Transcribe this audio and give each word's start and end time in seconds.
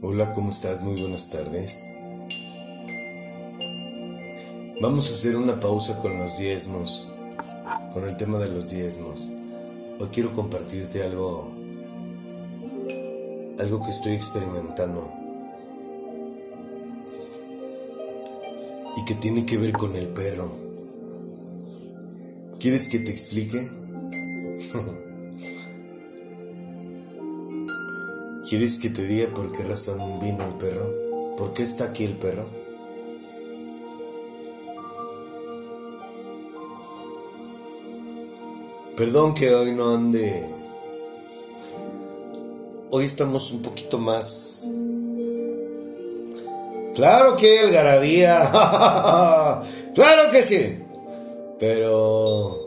Hola, 0.00 0.32
¿cómo 0.32 0.50
estás? 0.50 0.82
Muy 0.82 0.94
buenas 1.00 1.28
tardes. 1.28 1.82
Vamos 4.80 5.10
a 5.10 5.14
hacer 5.14 5.34
una 5.34 5.58
pausa 5.58 5.98
con 6.00 6.16
los 6.16 6.38
diezmos, 6.38 7.12
con 7.92 8.08
el 8.08 8.16
tema 8.16 8.38
de 8.38 8.48
los 8.48 8.70
diezmos. 8.70 9.28
Hoy 9.98 10.06
quiero 10.12 10.32
compartirte 10.34 11.02
algo, 11.02 11.52
algo 13.58 13.84
que 13.84 13.90
estoy 13.90 14.12
experimentando 14.12 15.12
y 18.98 19.04
que 19.04 19.16
tiene 19.16 19.44
que 19.46 19.58
ver 19.58 19.72
con 19.72 19.96
el 19.96 20.06
perro. 20.10 20.48
¿Quieres 22.60 22.86
que 22.86 23.00
te 23.00 23.10
explique? 23.10 23.58
¿Quieres 28.48 28.78
que 28.78 28.88
te 28.88 29.04
diga 29.04 29.28
por 29.34 29.52
qué 29.52 29.62
razón 29.62 30.20
vino 30.20 30.42
el 30.42 30.54
perro? 30.54 31.36
¿Por 31.36 31.52
qué 31.52 31.62
está 31.62 31.84
aquí 31.84 32.04
el 32.04 32.16
perro? 32.16 32.46
Perdón 38.96 39.34
que 39.34 39.54
hoy 39.54 39.72
no 39.72 39.94
ande. 39.94 40.48
Hoy 42.90 43.04
estamos 43.04 43.52
un 43.52 43.60
poquito 43.60 43.98
más. 43.98 44.66
Claro 46.94 47.36
que 47.36 47.60
el 47.60 47.70
garabía. 47.70 48.50
claro 49.94 50.30
que 50.32 50.42
sí. 50.42 50.82
Pero. 51.58 52.58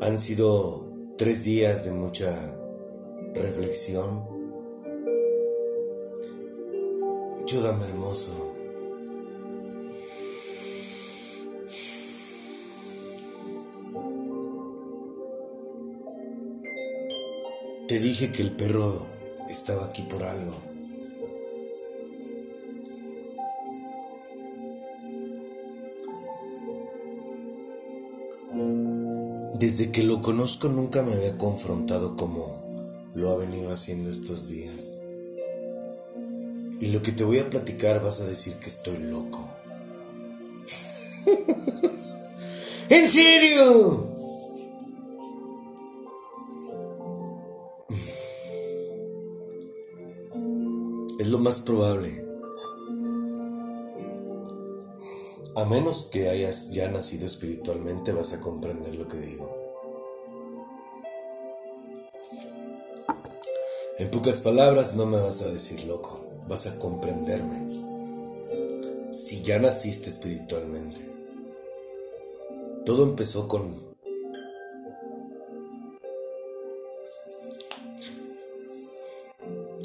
Han 0.00 0.18
sido 0.18 0.91
tres 1.22 1.44
días 1.44 1.84
de 1.84 1.92
mucha 1.92 2.36
reflexión. 3.32 4.26
Ayúdame, 7.40 7.84
hermoso. 7.84 8.52
Te 17.86 18.00
dije 18.00 18.32
que 18.32 18.42
el 18.42 18.56
perro 18.56 19.06
estaba 19.48 19.84
aquí 19.84 20.02
por 20.02 20.24
algo. 20.24 20.71
Desde 29.62 29.92
que 29.92 30.02
lo 30.02 30.22
conozco 30.22 30.66
nunca 30.68 31.04
me 31.04 31.12
había 31.12 31.38
confrontado 31.38 32.16
como 32.16 33.08
lo 33.14 33.30
ha 33.30 33.36
venido 33.36 33.72
haciendo 33.72 34.10
estos 34.10 34.48
días. 34.48 34.96
Y 36.80 36.88
lo 36.88 37.00
que 37.00 37.12
te 37.12 37.22
voy 37.22 37.38
a 37.38 37.48
platicar 37.48 38.02
vas 38.02 38.20
a 38.20 38.24
decir 38.24 38.54
que 38.54 38.66
estoy 38.66 38.98
loco. 39.04 39.38
¿En 42.88 43.06
serio? 43.06 44.08
Es 51.20 51.28
lo 51.28 51.38
más 51.38 51.60
probable. 51.60 52.21
A 55.54 55.66
menos 55.66 56.06
que 56.06 56.30
hayas 56.30 56.70
ya 56.70 56.88
nacido 56.88 57.26
espiritualmente, 57.26 58.12
vas 58.12 58.32
a 58.32 58.40
comprender 58.40 58.94
lo 58.94 59.06
que 59.06 59.18
digo. 59.18 59.54
En 63.98 64.10
pocas 64.10 64.40
palabras, 64.40 64.96
no 64.96 65.04
me 65.04 65.20
vas 65.20 65.42
a 65.42 65.52
decir 65.52 65.84
loco, 65.84 66.24
vas 66.48 66.66
a 66.66 66.78
comprenderme. 66.78 67.66
Si 69.12 69.42
ya 69.42 69.58
naciste 69.58 70.08
espiritualmente. 70.08 71.00
Todo 72.86 73.04
empezó 73.04 73.46
con... 73.46 73.92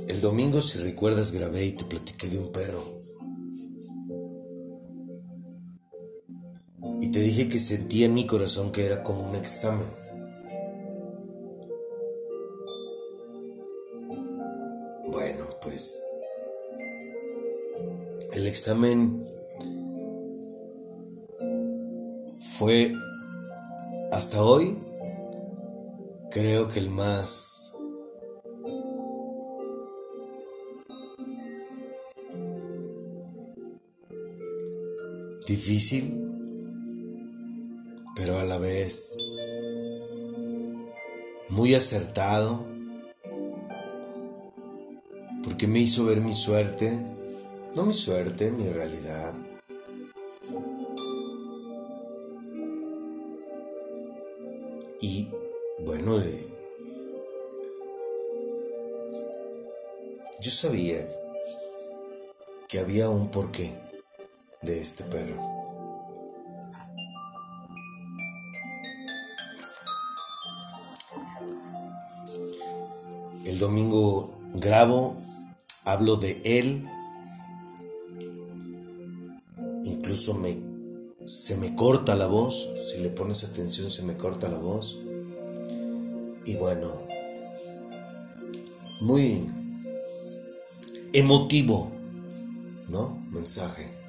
El 0.08 0.22
domingo, 0.22 0.62
si 0.62 0.80
recuerdas, 0.80 1.34
grabé 1.34 1.66
y 1.66 1.74
te 1.74 1.84
platiqué 1.84 2.30
de 2.30 2.40
un 2.40 2.54
perro. 2.54 2.97
Y 7.00 7.12
te 7.12 7.20
dije 7.20 7.50
que 7.50 7.60
sentía 7.60 8.06
en 8.06 8.14
mi 8.14 8.26
corazón 8.26 8.72
que 8.72 8.86
era 8.86 9.04
como 9.04 9.30
un 9.30 9.36
examen. 9.36 9.88
Bueno, 15.12 15.46
pues 15.62 16.04
el 18.34 18.48
examen 18.48 19.24
fue 22.58 22.94
hasta 24.12 24.42
hoy, 24.42 24.78
creo 26.32 26.68
que 26.68 26.80
el 26.80 26.90
más 26.90 27.74
difícil, 35.48 36.27
pero 38.18 38.40
a 38.40 38.44
la 38.44 38.58
vez 38.58 39.16
muy 41.50 41.76
acertado, 41.76 42.66
porque 45.44 45.68
me 45.68 45.80
hizo 45.80 46.06
ver 46.06 46.20
mi 46.22 46.34
suerte, 46.34 46.92
no 47.76 47.84
mi 47.84 47.94
suerte, 47.94 48.50
mi 48.50 48.70
realidad. 48.70 49.34
Y 55.00 55.30
bueno, 55.86 56.20
yo 60.42 60.52
sabía 60.52 61.08
que 62.68 62.80
había 62.80 63.10
un 63.10 63.30
porqué 63.30 63.74
de 64.64 64.82
este 64.82 65.04
perro. 65.04 65.57
Domingo 73.60 74.40
grabo, 74.54 75.16
hablo 75.84 76.16
de 76.16 76.42
él, 76.44 76.86
incluso 79.84 80.36
me, 80.36 80.58
se 81.26 81.58
me 81.58 81.76
corta 81.76 82.16
la 82.16 82.28
voz, 82.28 82.70
si 82.78 83.02
le 83.02 83.10
pones 83.10 83.44
atención 83.44 83.90
se 83.90 84.04
me 84.04 84.16
corta 84.16 84.48
la 84.48 84.58
voz. 84.60 85.00
Y 86.46 86.56
bueno, 86.56 86.88
muy 89.02 89.50
emotivo, 91.14 91.92
¿no? 92.90 93.24
Mensaje. 93.32 94.07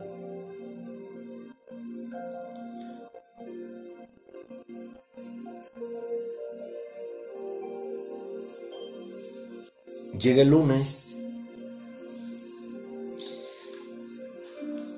Llega 10.18 10.42
el 10.42 10.50
lunes 10.50 11.14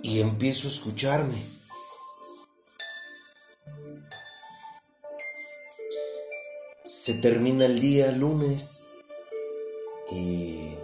y 0.03 0.21
empiezo 0.21 0.67
a 0.67 0.71
escucharme. 0.71 1.39
Se 6.85 7.15
termina 7.15 7.67
el 7.67 7.81
día 7.81 8.11
lunes 8.13 8.87
y 10.11 10.75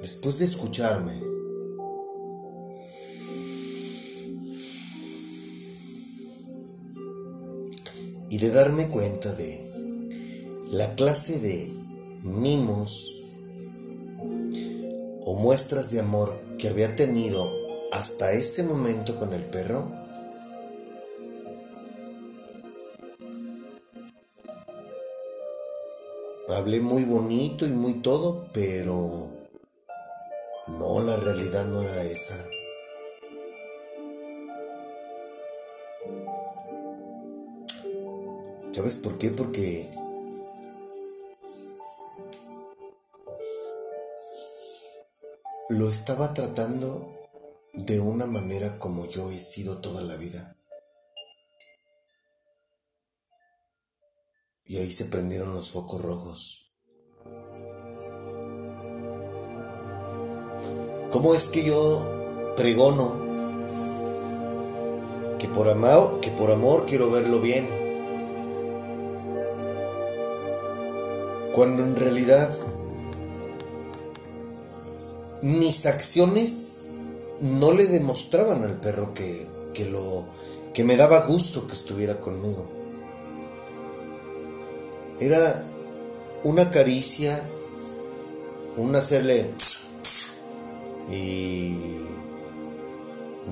después 0.00 0.38
de 0.38 0.46
escucharme, 0.46 1.20
y 8.30 8.38
de 8.38 8.50
darme 8.50 8.88
cuenta 8.88 9.34
de 9.34 9.61
la 10.72 10.94
clase 10.94 11.38
de 11.38 11.70
mimos 12.22 13.36
o 15.26 15.34
muestras 15.34 15.90
de 15.90 16.00
amor 16.00 16.34
que 16.58 16.68
había 16.68 16.96
tenido 16.96 17.46
hasta 17.92 18.32
ese 18.32 18.62
momento 18.62 19.18
con 19.18 19.34
el 19.34 19.44
perro, 19.44 19.92
hablé 26.48 26.80
muy 26.80 27.04
bonito 27.04 27.66
y 27.66 27.68
muy 27.68 28.00
todo, 28.00 28.46
pero 28.54 29.28
no, 30.68 31.00
la 31.02 31.16
realidad 31.16 31.66
no 31.66 31.82
era 31.82 32.02
esa. 32.02 32.42
¿Sabes 38.72 38.98
por 39.00 39.18
qué? 39.18 39.30
Porque 39.30 39.90
lo 45.72 45.88
estaba 45.88 46.34
tratando 46.34 47.30
de 47.72 47.98
una 47.98 48.26
manera 48.26 48.78
como 48.78 49.06
yo 49.06 49.30
he 49.30 49.38
sido 49.38 49.78
toda 49.78 50.02
la 50.02 50.16
vida. 50.16 50.54
Y 54.66 54.76
ahí 54.76 54.90
se 54.90 55.06
prendieron 55.06 55.54
los 55.54 55.70
focos 55.70 56.02
rojos. 56.02 56.74
¿Cómo 61.10 61.34
es 61.34 61.48
que 61.48 61.64
yo 61.64 62.54
pregono 62.56 63.18
que 65.38 65.48
por 65.48 65.70
amor, 65.70 66.20
que 66.20 66.30
por 66.32 66.50
amor 66.50 66.84
quiero 66.84 67.10
verlo 67.10 67.40
bien? 67.40 67.66
Cuando 71.54 71.82
en 71.82 71.96
realidad 71.96 72.50
mis 75.42 75.86
acciones 75.86 76.82
no 77.40 77.72
le 77.72 77.86
demostraban 77.86 78.62
al 78.62 78.80
perro 78.80 79.12
que, 79.12 79.46
que 79.74 79.84
lo 79.84 80.24
que 80.72 80.84
me 80.84 80.96
daba 80.96 81.26
gusto 81.26 81.66
que 81.66 81.74
estuviera 81.74 82.20
conmigo. 82.20 82.66
Era 85.20 85.64
una 86.44 86.70
caricia, 86.70 87.42
un 88.76 88.94
hacerle 88.96 89.50
y 91.10 91.76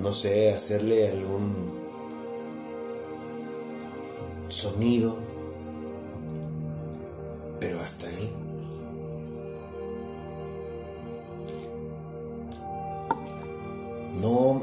no 0.02 0.14
sé, 0.14 0.52
hacerle 0.52 1.08
algún 1.08 1.52
sonido, 4.48 5.29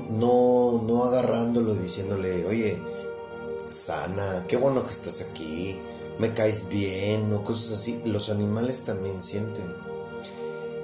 No, 0.09 0.81
no, 0.87 1.03
agarrándolo 1.03 1.75
diciéndole, 1.75 2.45
oye, 2.45 2.81
sana, 3.69 4.45
qué 4.47 4.55
bueno 4.55 4.83
que 4.85 4.91
estás 4.91 5.21
aquí, 5.21 5.79
me 6.17 6.33
caes 6.33 6.69
bien 6.69 7.33
o 7.33 7.43
cosas 7.43 7.73
así. 7.73 7.99
Los 8.05 8.29
animales 8.29 8.83
también 8.83 9.21
sienten. 9.21 9.65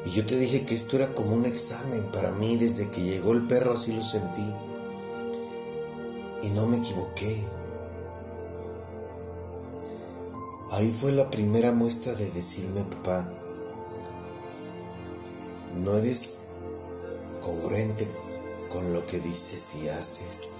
Y 0.06 0.10
yo 0.12 0.25
te 0.25 0.36
dije 0.36 0.66
que 0.66 0.75
esto 0.75 0.98
era 0.98 1.14
como 1.14 1.36
un 1.36 1.46
examen 1.46 2.04
para 2.12 2.31
mí, 2.31 2.58
desde 2.58 2.90
que 2.90 3.02
llegó 3.02 3.31
el 3.31 3.48
perro 3.48 3.74
así 3.74 3.94
lo 3.94 4.02
sentí. 4.02 4.54
Y 6.42 6.50
no 6.50 6.68
me 6.68 6.78
equivoqué. 6.78 7.38
Ahí 10.72 10.92
fue 10.92 11.14
la 11.14 11.30
primera 11.30 11.72
muestra 11.72 12.14
de 12.16 12.30
decirme, 12.31 12.84
papá, 12.84 13.30
no 15.75 15.96
eres 15.96 16.42
congruente 17.42 18.08
con 18.74 18.92
lo 18.92 19.06
que 19.06 19.20
dices 19.20 19.75
y 19.75 19.88
haces. 19.88 20.56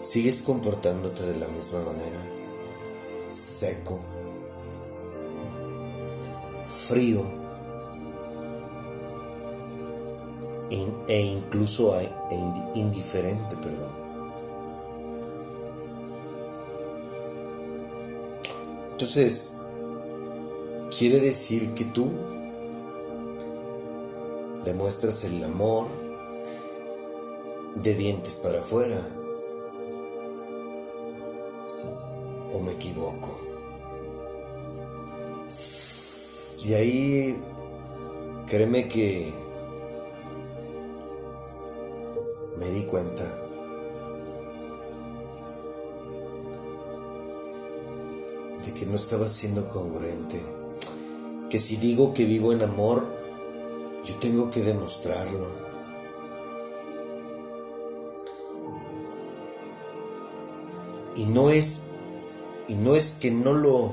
Sigues 0.00 0.42
comportándote 0.42 1.22
de 1.22 1.38
la 1.38 1.46
misma 1.48 1.80
manera, 1.82 2.18
seco, 3.28 4.00
frío 6.66 7.22
e 11.08 11.20
incluso 11.20 11.94
e 12.00 12.10
indiferente, 12.74 13.56
perdón. 13.56 13.90
Entonces, 18.92 19.56
quiere 20.98 21.20
decir 21.20 21.74
que 21.74 21.84
tú 21.84 22.10
demuestras 24.64 25.24
el 25.24 25.44
amor 25.44 25.86
de 27.74 27.94
dientes 27.94 28.38
para 28.38 28.60
afuera. 28.60 28.98
¿O 32.52 32.60
me 32.60 32.72
equivoco? 32.72 33.38
Y 36.64 36.72
ahí, 36.72 37.44
créeme 38.46 38.88
que 38.88 39.32
me 42.56 42.70
di 42.70 42.86
cuenta 42.86 43.24
de 48.64 48.72
que 48.72 48.86
no 48.86 48.94
estaba 48.94 49.28
siendo 49.28 49.68
congruente 49.68 50.55
que 51.50 51.58
si 51.58 51.76
digo 51.76 52.12
que 52.14 52.24
vivo 52.24 52.52
en 52.52 52.62
amor, 52.62 53.06
yo 54.04 54.16
tengo 54.16 54.50
que 54.50 54.62
demostrarlo. 54.62 55.48
Y 61.16 61.24
no 61.26 61.50
es 61.50 61.82
y 62.68 62.74
no 62.74 62.94
es 62.94 63.12
que 63.12 63.30
no 63.30 63.52
lo 63.52 63.92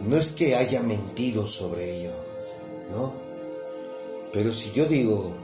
no 0.00 0.16
es 0.16 0.32
que 0.32 0.56
haya 0.56 0.82
mentido 0.82 1.46
sobre 1.46 1.98
ello, 1.98 2.12
¿no? 2.90 3.12
Pero 4.32 4.52
si 4.52 4.72
yo 4.72 4.86
digo 4.86 5.34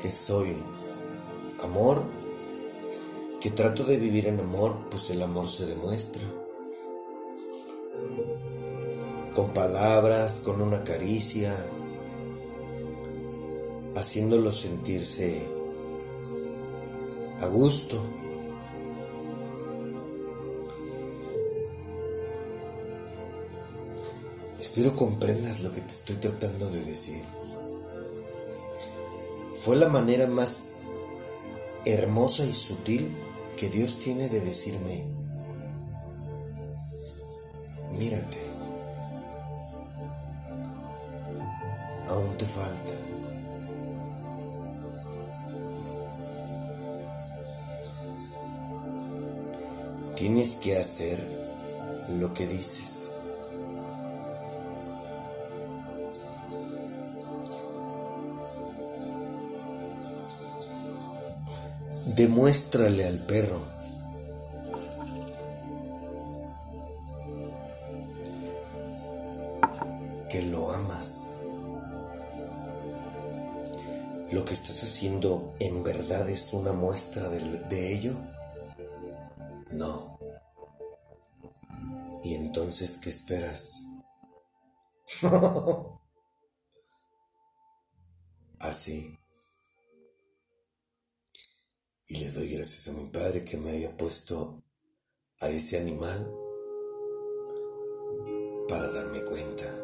que 0.00 0.10
soy 0.10 0.56
amor, 1.62 2.02
que 3.46 3.52
trato 3.52 3.84
de 3.84 3.96
vivir 3.96 4.26
en 4.26 4.40
amor, 4.40 4.76
pues 4.90 5.08
el 5.10 5.22
amor 5.22 5.48
se 5.48 5.66
demuestra. 5.66 6.24
Con 9.36 9.50
palabras, 9.54 10.40
con 10.40 10.60
una 10.60 10.82
caricia, 10.82 11.54
haciéndolo 13.94 14.50
sentirse 14.50 15.46
a 17.40 17.46
gusto. 17.46 18.02
Espero 24.58 24.96
comprendas 24.96 25.60
lo 25.60 25.70
que 25.70 25.82
te 25.82 25.92
estoy 25.92 26.16
tratando 26.16 26.68
de 26.68 26.84
decir. 26.84 27.22
Fue 29.54 29.76
la 29.76 29.88
manera 29.88 30.26
más 30.26 30.70
hermosa 31.84 32.44
y 32.44 32.52
sutil 32.52 33.16
que 33.56 33.70
Dios 33.70 33.98
tiene 33.98 34.28
de 34.28 34.40
decirme, 34.40 35.15
Demuéstrale 62.36 63.06
al 63.06 63.18
perro 63.20 63.62
que 70.28 70.42
lo 70.42 70.70
amas. 70.70 71.28
¿Lo 74.32 74.44
que 74.44 74.52
estás 74.52 74.84
haciendo 74.84 75.54
en 75.60 75.82
verdad 75.82 76.28
es 76.28 76.52
una 76.52 76.74
muestra 76.74 77.26
de, 77.30 77.94
ello? 77.94 78.12
No. 79.70 80.18
¿Y 82.22 82.34
entonces 82.34 82.98
qué 82.98 83.08
esperas? 83.08 83.80
Así. 88.60 89.14
Y 92.08 92.18
le 92.18 92.30
doy 92.30 92.48
gracias 92.48 92.88
a 92.88 92.98
mi 93.00 93.08
Padre 93.08 93.44
que 93.44 93.56
me 93.56 93.70
haya 93.70 93.96
puesto 93.96 94.62
a 95.40 95.48
ese 95.48 95.78
animal 95.78 96.32
para 98.68 98.90
darme 98.92 99.24
cuenta. 99.24 99.82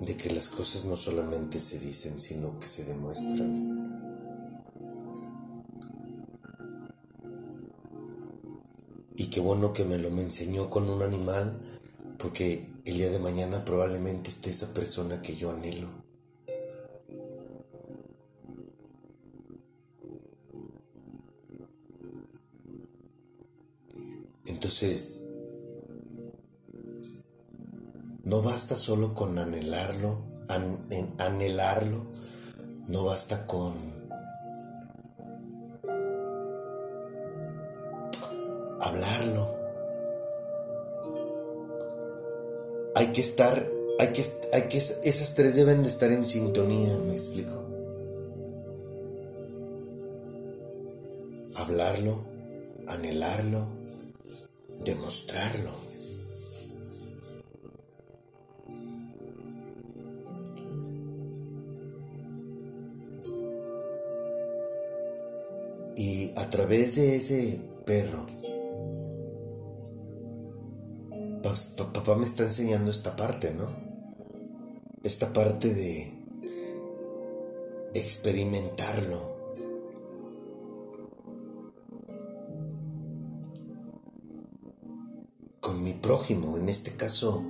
de 0.00 0.16
que 0.16 0.30
las 0.30 0.48
cosas 0.48 0.86
no 0.86 0.96
solamente 0.96 1.60
se 1.60 1.78
dicen, 1.78 2.18
sino 2.18 2.58
que 2.58 2.66
se 2.66 2.86
demuestran. 2.86 4.00
Y 9.14 9.28
qué 9.28 9.40
bueno 9.40 9.74
que 9.74 9.84
me 9.84 9.98
lo 9.98 10.10
me 10.10 10.22
enseñó 10.22 10.70
con 10.70 10.88
un 10.88 11.02
animal, 11.02 11.60
porque 12.18 12.79
el 12.90 12.96
día 12.96 13.08
de 13.08 13.20
mañana 13.20 13.64
probablemente 13.64 14.30
esté 14.30 14.50
esa 14.50 14.74
persona 14.74 15.22
que 15.22 15.36
yo 15.36 15.52
anhelo. 15.52 15.88
Entonces, 24.44 25.20
no 28.24 28.42
basta 28.42 28.76
solo 28.76 29.14
con 29.14 29.38
anhelarlo, 29.38 30.26
anhelarlo, 31.18 32.10
no 32.88 33.04
basta 33.04 33.46
con 33.46 33.99
Hay 43.10 43.14
que 43.14 43.22
estar, 43.22 43.68
hay 43.98 44.12
que, 44.12 44.22
hay 44.52 44.68
que, 44.68 44.78
esas 44.78 45.34
tres 45.34 45.56
deben 45.56 45.82
de 45.82 45.88
estar 45.88 46.12
en 46.12 46.24
sintonía, 46.24 46.96
me 47.08 47.12
explico. 47.12 47.60
Hablarlo, 51.56 52.24
anhelarlo, 52.86 53.66
demostrarlo. 54.84 55.72
Y 65.96 66.32
a 66.36 66.48
través 66.48 66.94
de 66.94 67.16
ese 67.16 67.60
perro, 67.84 68.24
papá 71.92 72.14
me 72.14 72.24
está 72.24 72.44
enseñando 72.44 72.90
esta 72.90 73.16
parte, 73.16 73.50
¿no? 73.52 73.66
Esta 75.02 75.32
parte 75.32 75.72
de 75.72 76.12
experimentarlo. 77.94 79.38
Con 85.60 85.82
mi 85.82 85.94
prójimo, 85.94 86.56
en 86.56 86.68
este 86.68 86.92
caso, 86.96 87.42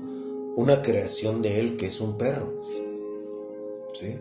una 0.57 0.83
creación 0.83 1.43
de 1.43 1.61
él 1.61 1.77
que 1.77 1.87
es 1.87 2.01
un 2.01 2.17
perro. 2.19 2.55
¿Sí? 3.95 4.19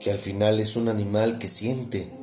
Que 0.00 0.10
al 0.10 0.18
final 0.18 0.60
es 0.60 0.76
un 0.76 0.88
animal 0.88 1.38
que 1.38 1.48
siente 1.48 2.21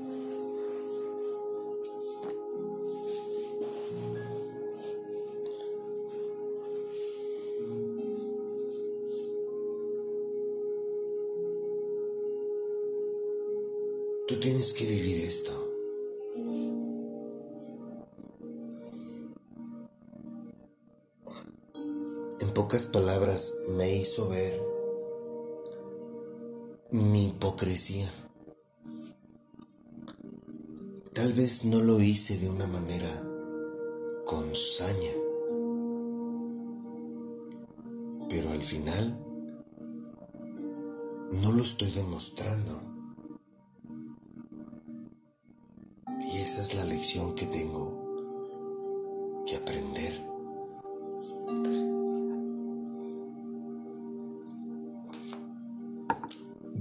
tienes 14.50 14.74
que 14.74 14.88
vivir 14.88 15.20
esto. 15.20 15.52
En 22.40 22.50
pocas 22.56 22.88
palabras 22.88 23.54
me 23.78 23.96
hizo 23.96 24.28
ver 24.28 24.60
mi 26.90 27.28
hipocresía. 27.28 28.12
Tal 31.14 31.32
vez 31.34 31.66
no 31.66 31.82
lo 31.82 32.02
hice 32.02 32.40
de 32.40 32.50
una 32.50 32.66
manera 32.66 33.24
con 34.26 34.56
saña, 34.56 35.14
pero 38.28 38.50
al 38.50 38.64
final 38.64 39.16
no 41.34 41.52
lo 41.52 41.62
estoy 41.62 41.92
demostrando. 41.92 42.89
Que 47.00 47.46
tengo 47.46 47.96
que 49.48 49.56
aprender. 49.56 50.14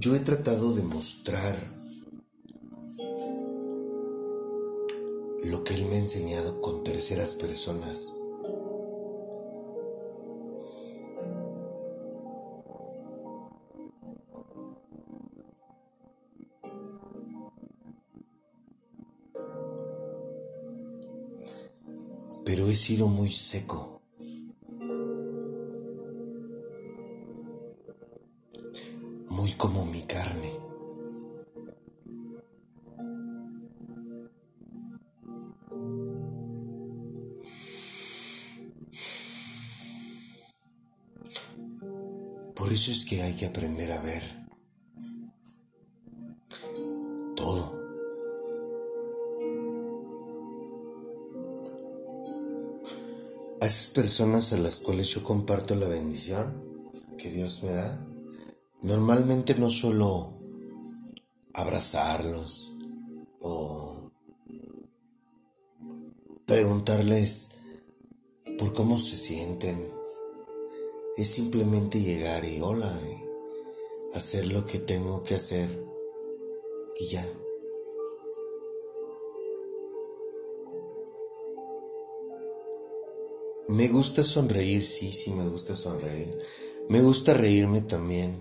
Yo 0.00 0.16
he 0.16 0.18
tratado 0.18 0.75
de 0.75 0.82
mostrar 0.82 1.56
lo 5.44 5.62
que 5.62 5.75
Él 5.75 5.84
me 5.84 5.94
ha 5.94 5.98
enseñado 5.98 6.60
con 6.60 6.82
terceras 6.82 7.37
personas. 7.37 8.17
He 22.70 22.76
sido 22.76 23.08
muy 23.08 23.30
seco. 23.30 24.02
Muy 29.30 29.52
como 29.52 29.87
mi 29.87 30.02
carne. 30.02 30.52
Por 42.54 42.72
eso 42.72 42.92
es 42.92 43.06
que 43.06 43.22
hay 43.22 43.34
que 43.34 43.46
aprender 43.46 43.92
a 43.92 44.00
ver 44.00 44.38
esas 53.68 53.90
personas 53.90 54.54
a 54.54 54.56
las 54.56 54.80
cuales 54.80 55.08
yo 55.08 55.22
comparto 55.22 55.75
la 55.75 55.88
bendición 55.88 56.90
que 57.18 57.28
Dios 57.28 57.62
me 57.62 57.70
da, 57.70 58.02
normalmente 58.80 59.54
no 59.56 59.68
suelo 59.68 60.32
abrazarlos 61.52 62.72
o 63.40 64.10
preguntarles 66.46 67.50
por 68.58 68.72
cómo 68.72 68.98
se 68.98 69.18
sienten. 69.18 69.76
Es 71.18 71.28
simplemente 71.28 72.00
llegar 72.00 72.46
y 72.46 72.62
hola, 72.62 72.98
hacer 74.14 74.50
lo 74.50 74.64
que 74.64 74.78
tengo 74.78 75.25
que 75.25 75.34
hacer 75.34 75.68
y 76.98 77.08
ya. 77.08 77.28
Me 83.68 83.87
gusta 83.88 84.25
sonreír, 84.25 84.82
sí, 84.82 85.12
sí, 85.12 85.30
me 85.30 85.46
gusta 85.46 85.76
sonreír. 85.76 86.38
Me 86.88 87.02
gusta 87.02 87.34
reírme 87.34 87.82
también. 87.82 88.34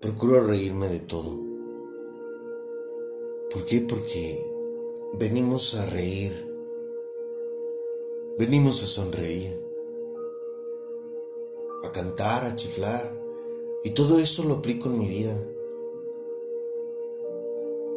Procuro 0.00 0.40
reírme 0.40 0.88
de 0.88 1.00
todo. 1.00 1.36
¿Por 3.50 3.64
qué? 3.64 3.80
Porque 3.80 4.38
venimos 5.18 5.74
a 5.74 5.86
reír. 5.86 6.48
Venimos 8.38 8.84
a 8.84 8.86
sonreír. 8.86 9.60
A 11.82 11.90
cantar, 11.90 12.44
a 12.44 12.54
chiflar. 12.54 13.20
Y 13.82 13.90
todo 13.90 14.20
eso 14.20 14.44
lo 14.44 14.54
aplico 14.54 14.88
en 14.88 14.98
mi 15.00 15.08
vida. 15.08 15.36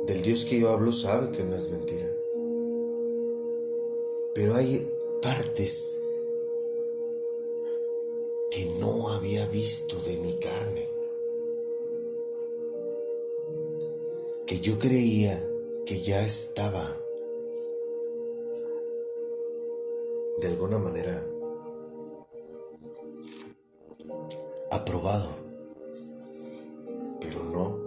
Del 0.07 0.23
Dios 0.23 0.45
que 0.45 0.59
yo 0.59 0.71
hablo 0.71 0.93
sabe 0.93 1.29
que 1.29 1.43
no 1.43 1.55
es 1.55 1.69
mentira. 1.69 2.11
Pero 4.33 4.55
hay 4.55 4.91
partes 5.21 6.01
que 8.51 8.65
no 8.79 9.09
había 9.09 9.45
visto 9.47 9.99
de 10.01 10.17
mi 10.17 10.33
carne, 10.35 10.87
que 14.45 14.59
yo 14.59 14.77
creía 14.79 15.49
que 15.85 16.01
ya 16.01 16.23
estaba 16.23 16.97
de 20.41 20.47
alguna 20.47 20.77
manera 20.77 21.25
aprobado, 24.71 25.29
pero 27.19 27.43
no. 27.45 27.85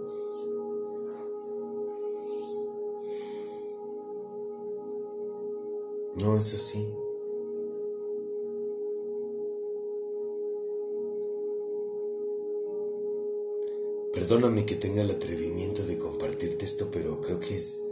No 6.15 6.37
es 6.37 6.53
así. 6.53 6.98
Perdóname 14.19 14.65
que 14.65 14.75
tenga 14.75 15.01
el 15.01 15.11
atrevimiento 15.11 15.81
de 15.85 15.97
compartirte 15.97 16.65
esto, 16.65 16.89
pero 16.91 17.21
creo 17.21 17.39
que 17.39 17.55
es, 17.55 17.85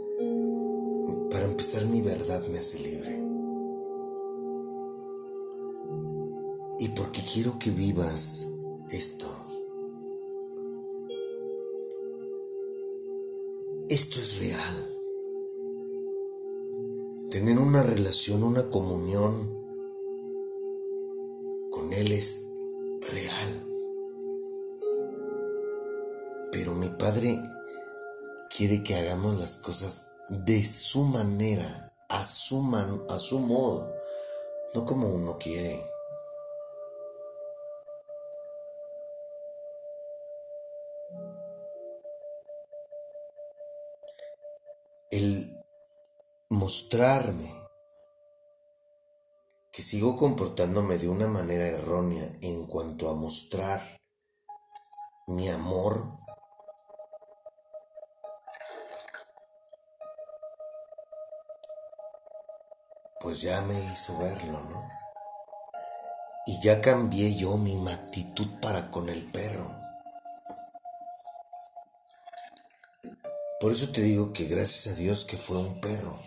para 1.30 1.46
empezar, 1.46 1.86
mi 1.86 2.02
verdad 2.02 2.46
me 2.48 2.58
hace 2.58 2.80
libre. 2.80 3.16
Y 6.80 6.88
porque 6.90 7.22
quiero 7.32 7.58
que 7.58 7.70
vivas 7.70 8.46
esto. 8.90 9.26
Esto 13.88 14.20
es 14.20 14.38
real. 14.38 14.96
Tener 17.30 17.58
una 17.58 17.82
relación, 17.82 18.42
una 18.42 18.68
comunión 18.68 19.56
con 21.70 21.90
Él 21.94 22.12
es 22.12 22.47
Padre 26.98 27.40
quiere 28.50 28.82
que 28.82 28.96
hagamos 28.96 29.38
las 29.38 29.58
cosas 29.58 30.16
de 30.28 30.64
su 30.64 31.04
manera, 31.04 31.94
a 32.08 32.24
su, 32.24 32.60
a 33.08 33.18
su 33.20 33.38
modo, 33.38 33.94
no 34.74 34.84
como 34.84 35.08
uno 35.08 35.38
quiere. 35.38 35.80
El 45.12 45.56
mostrarme 46.50 47.48
que 49.70 49.82
sigo 49.82 50.16
comportándome 50.16 50.98
de 50.98 51.08
una 51.08 51.28
manera 51.28 51.68
errónea 51.68 52.28
en 52.42 52.66
cuanto 52.66 53.08
a 53.08 53.14
mostrar 53.14 53.80
mi 55.28 55.48
amor 55.48 56.10
pues 63.28 63.42
ya 63.42 63.60
me 63.60 63.78
hizo 63.78 64.16
verlo, 64.16 64.58
¿no? 64.70 64.90
Y 66.46 66.58
ya 66.62 66.80
cambié 66.80 67.36
yo 67.36 67.58
mi 67.58 67.76
actitud 67.86 68.48
para 68.62 68.90
con 68.90 69.06
el 69.10 69.22
perro. 69.22 69.70
Por 73.60 73.72
eso 73.72 73.92
te 73.92 74.00
digo 74.00 74.32
que 74.32 74.46
gracias 74.46 74.94
a 74.94 74.96
Dios 74.96 75.26
que 75.26 75.36
fue 75.36 75.58
un 75.58 75.78
perro. 75.78 76.18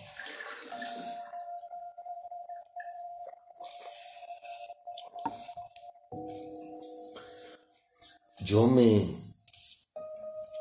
Yo 8.41 8.67
me 8.67 9.07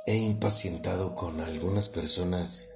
he 0.06 0.16
impacientado 0.16 1.14
con 1.14 1.38
algunas 1.42 1.90
personas 1.90 2.70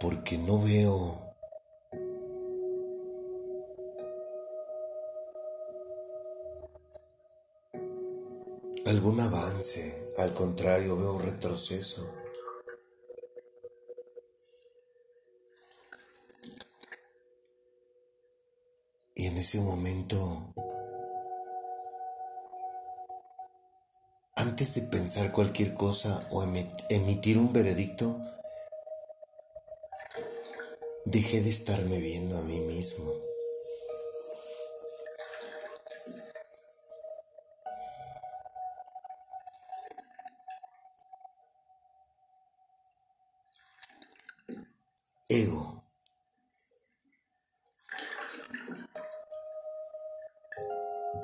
porque 0.00 0.38
no 0.38 0.60
veo 0.60 1.25
algún 8.86 9.20
avance, 9.20 10.14
al 10.16 10.32
contrario, 10.32 10.96
veo 10.96 11.14
un 11.14 11.22
retroceso. 11.22 12.08
Y 19.14 19.26
en 19.26 19.36
ese 19.36 19.60
momento, 19.60 20.54
antes 24.36 24.74
de 24.74 24.82
pensar 24.82 25.32
cualquier 25.32 25.74
cosa 25.74 26.26
o 26.30 26.44
emitir 26.90 27.38
un 27.38 27.52
veredicto, 27.52 28.20
dejé 31.06 31.40
de 31.40 31.50
estarme 31.50 31.98
viendo 31.98 32.38
a 32.38 32.42
mí 32.42 32.60
mismo. 32.60 33.25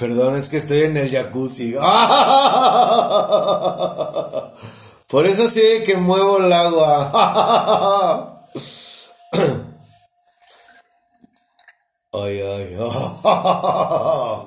Perdón, 0.03 0.35
es 0.35 0.49
que 0.49 0.57
estoy 0.57 0.81
en 0.81 0.97
el 0.97 1.13
jacuzzi. 1.13 1.75
Por 5.09 5.27
eso 5.27 5.47
sí 5.47 5.61
que 5.87 5.97
muevo 5.97 6.39
el 6.39 6.53
agua. 6.53 8.43
Ay, 12.15 12.41
ay. 12.43 12.77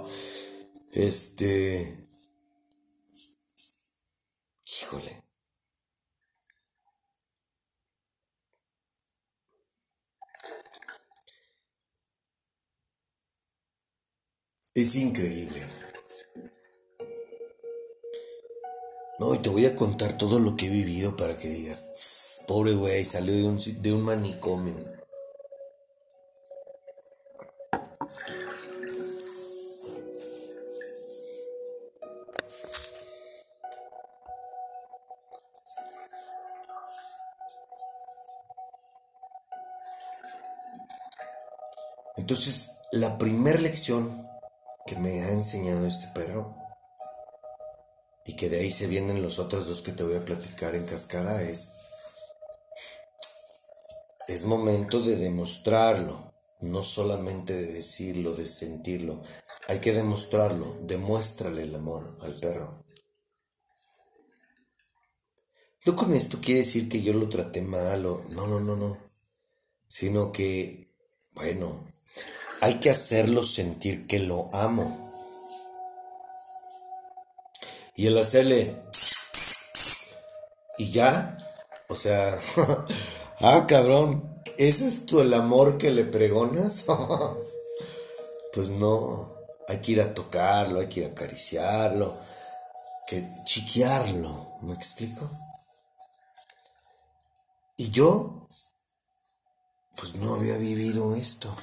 Este. 0.91 2.05
Es 14.76 14.94
increíble. 14.96 15.62
No, 19.20 19.34
y 19.34 19.38
te 19.38 19.48
voy 19.48 19.66
a 19.66 19.74
contar 19.74 20.18
todo 20.18 20.38
lo 20.38 20.58
que 20.58 20.66
he 20.66 20.70
vivido 20.70 21.16
para 21.16 21.38
que 21.38 21.48
digas, 21.48 22.44
pobre 22.46 22.74
güey, 22.74 23.06
salió 23.06 23.34
de 23.34 23.46
un, 23.46 23.58
de 23.82 23.94
un 23.94 24.02
manicomio. 24.02 24.76
Entonces, 42.18 42.72
la 42.92 43.18
primera 43.18 43.60
lección 43.60 44.35
que 44.86 44.95
me 44.98 45.21
ha 45.21 45.32
enseñado 45.32 45.88
este 45.88 46.08
perro 46.13 46.56
y 48.26 48.36
que 48.36 48.50
de 48.50 48.60
ahí 48.60 48.71
se 48.71 48.88
vienen 48.88 49.21
los 49.21 49.39
otros 49.39 49.67
dos 49.67 49.82
que 49.82 49.91
te 49.91 50.04
voy 50.04 50.15
a 50.15 50.26
platicar 50.26 50.76
en 50.76 50.86
cascada 50.86 51.41
es 51.41 51.86
es 54.28 54.45
momento 54.45 55.02
de 55.02 55.17
demostrarlo, 55.17 56.34
no 56.62 56.82
solamente 56.82 57.54
de 57.54 57.74
decirlo, 57.74 58.34
de 58.34 58.48
sentirlo. 58.48 59.21
Hay 59.67 59.80
que 59.80 59.93
demostrarlo, 59.93 60.78
demuéstrale 60.82 61.63
el 61.63 61.76
amor 61.76 62.17
al 62.21 62.34
perro. 62.36 62.84
No 65.86 65.95
con 65.95 66.15
esto 66.15 66.39
quiere 66.41 66.62
decir 66.62 66.89
que 66.89 67.04
yo 67.04 67.13
lo 67.13 67.30
traté 67.30 67.62
mal 67.62 68.06
o 68.08 68.24
no, 68.30 68.48
no, 68.48 68.60
no, 68.60 68.76
no. 68.76 68.98
Sino 69.88 70.32
que, 70.32 70.91
bueno, 71.34 71.86
hay 72.62 72.80
que 72.80 72.89
hacerlo 72.89 73.44
sentir 73.44 74.08
que 74.08 74.20
lo 74.20 74.48
amo. 74.54 75.12
Y 77.96 78.08
el 78.08 78.18
hacerle... 78.18 78.84
Y 80.78 80.91
ya, 80.91 81.38
o 81.88 81.96
sea, 81.96 82.38
ah, 83.39 83.65
cabrón, 83.68 84.41
¿ese 84.58 84.88
es 84.88 85.06
tu 85.06 85.22
el 85.22 85.34
amor 85.34 85.78
que 85.78 85.89
le 85.91 86.04
pregonas? 86.04 86.86
pues 88.54 88.72
no, 88.72 89.36
hay 89.68 89.82
que 89.82 89.94
ir 89.94 90.02
a 90.02 90.13
tocarlo, 90.13 90.82
hay 90.82 90.89
que 90.89 91.02
ir 91.02 91.06
a 91.06 91.10
acariciarlo, 91.12 92.13
que 93.08 93.26
chiquearlo, 93.46 94.58
¿me 94.62 94.74
explico? 94.74 95.30
Y 97.78 97.91
yo, 97.91 98.48
pues 99.98 100.15
no 100.15 100.36
había 100.36 100.58
vivido 100.58 101.15
esto. 101.15 101.56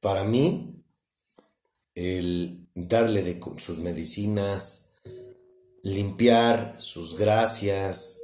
Para 0.00 0.24
mí, 0.24 0.82
el 1.94 2.68
darle 2.74 3.22
de 3.22 3.40
sus 3.58 3.78
medicinas, 3.78 4.92
limpiar 5.82 6.80
sus 6.80 7.18
gracias, 7.18 8.18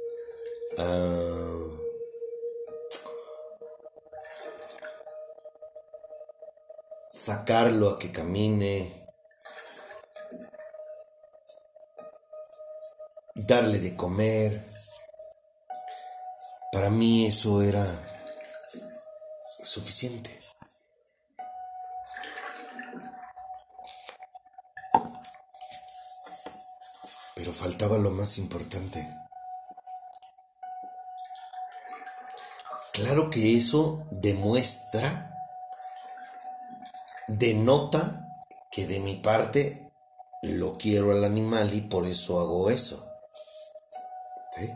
ah, 0.77 1.67
sacarlo 7.09 7.89
a 7.89 7.99
que 7.99 8.11
camine, 8.11 8.91
darle 13.35 13.79
de 13.79 13.95
comer. 13.95 14.63
Para 16.71 16.89
mí 16.89 17.25
eso 17.25 17.61
era 17.61 17.85
suficiente. 19.63 20.50
Faltaba 27.51 27.97
lo 27.97 28.11
más 28.11 28.37
importante. 28.37 29.05
Claro 32.93 33.29
que 33.29 33.57
eso 33.57 34.07
demuestra, 34.11 35.35
denota 37.27 38.27
que 38.71 38.87
de 38.87 38.99
mi 38.99 39.17
parte 39.17 39.91
lo 40.41 40.77
quiero 40.77 41.11
al 41.11 41.25
animal 41.25 41.73
y 41.73 41.81
por 41.81 42.07
eso 42.07 42.39
hago 42.39 42.69
eso. 42.69 43.05
¿Sí? 44.55 44.71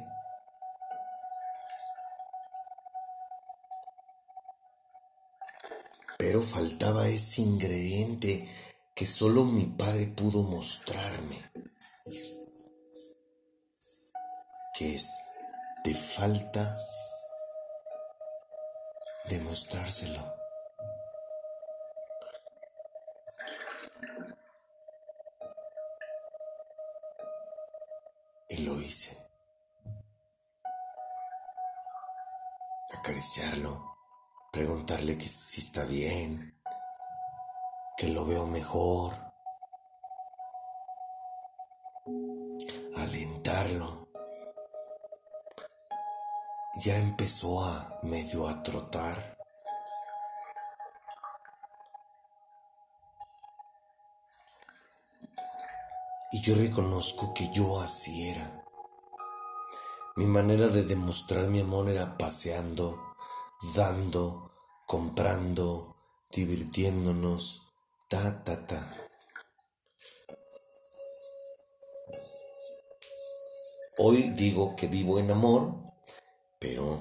Pero 6.17 6.41
faltaba 6.41 7.07
ese 7.07 7.41
ingrediente 7.41 8.49
que 8.95 9.05
solo 9.05 9.43
mi 9.43 9.65
padre 9.65 10.07
pudo 10.07 10.43
mostrarme. 10.43 11.43
Que 14.77 14.93
es, 14.93 15.17
te 15.83 15.93
falta 15.93 16.77
demostrárselo. 19.29 20.35
Y 28.49 28.57
lo 28.65 28.79
hice. 28.81 29.17
Acariciarlo, 32.99 33.97
preguntarle 34.51 35.17
que 35.17 35.27
si 35.27 35.61
está 35.61 35.83
bien, 35.85 36.61
que 37.97 38.09
lo 38.09 38.25
veo 38.25 38.45
mejor, 38.45 39.13
alentarlo. 42.97 44.04
Ya 46.77 46.97
empezó 46.97 47.63
a 47.63 47.99
medio 48.03 48.49
a 48.49 48.61
trotar. 48.61 49.37
Y 56.33 56.41
yo 56.41 56.53
reconozco 56.55 57.33
que 57.33 57.49
yo 57.53 57.79
así 57.79 58.29
era. 58.29 58.65
Mi 60.17 60.25
manera 60.25 60.67
de 60.67 60.83
demostrar 60.83 61.47
mi 61.47 61.61
amor 61.61 61.87
era 61.87 62.17
paseando, 62.17 63.15
dando, 63.73 64.51
comprando, 64.85 65.95
divirtiéndonos, 66.29 67.61
ta, 68.09 68.43
ta, 68.43 68.67
ta. 68.67 68.97
Hoy 73.97 74.33
digo 74.35 74.75
que 74.75 74.87
vivo 74.87 75.19
en 75.19 75.31
amor, 75.31 75.84
pero 76.65 76.97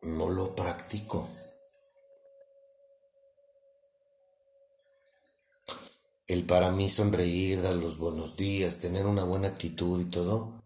no 0.00 0.30
lo 0.30 0.56
practico. 0.56 1.28
El 6.26 6.46
para 6.46 6.70
mí 6.70 6.88
sonreír, 6.88 7.60
dar 7.60 7.74
los 7.74 7.98
buenos 7.98 8.38
días, 8.38 8.80
tener 8.80 9.04
una 9.04 9.24
buena 9.24 9.48
actitud 9.48 10.00
y 10.00 10.06
todo. 10.06 10.62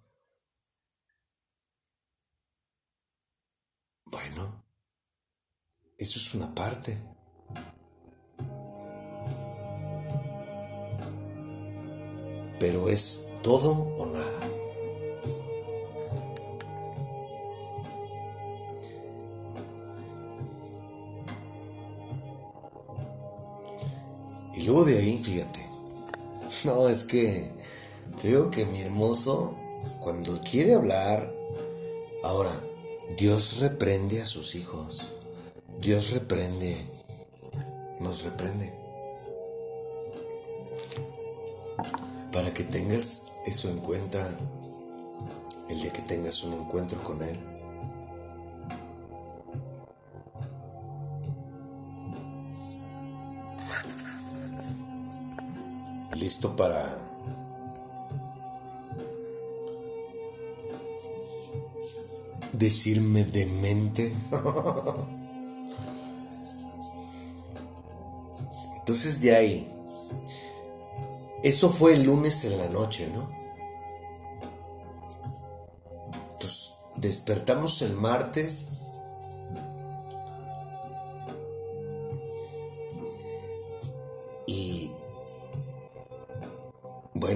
Bueno, 4.13 4.65
eso 5.99 6.19
es 6.21 6.35
una 6.37 6.55
parte. 6.55 6.97
Pero 12.61 12.89
es 12.89 13.27
todo 13.43 13.73
o 13.73 14.07
nada. 14.07 14.56
Y 24.57 24.63
luego 24.63 24.85
de 24.85 24.99
ahí, 24.99 25.19
fíjate. 25.19 25.61
No, 26.65 26.89
es 26.89 27.05
que 27.05 27.51
creo 28.23 28.51
que 28.51 28.65
mi 28.67 28.81
hermoso, 28.81 29.55
cuando 30.01 30.41
quiere 30.43 30.75
hablar, 30.75 31.33
ahora, 32.23 32.53
Dios 33.19 33.59
reprende 33.59 34.23
a 34.23 34.25
sus 34.25 34.55
hijos. 34.55 35.13
Dios 35.81 36.13
reprende, 36.13 36.77
nos 38.01 38.25
reprende. 38.25 38.73
Para 42.33 42.55
que 42.55 42.65
tengas 42.65 43.27
eso 43.47 43.69
en 43.71 43.79
cuenta 43.81 44.27
el 45.69 45.83
día 45.83 45.93
que 45.93 46.03
tengas 46.03 46.45
un 46.45 46.55
encuentro 46.55 47.03
con 47.03 47.23
Él. 47.23 47.56
Listo 56.27 56.57
para 56.57 56.99
decirme 62.53 63.23
demente. 63.23 64.13
Entonces 68.79 69.21
de 69.21 69.37
ahí, 69.37 69.73
eso 71.45 71.71
fue 71.71 71.93
el 71.93 72.03
lunes 72.03 72.45
en 72.45 72.59
la 72.59 72.69
noche, 72.71 73.09
¿no? 73.15 73.31
Despertamos 76.97 77.83
el 77.83 77.95
martes 77.95 78.81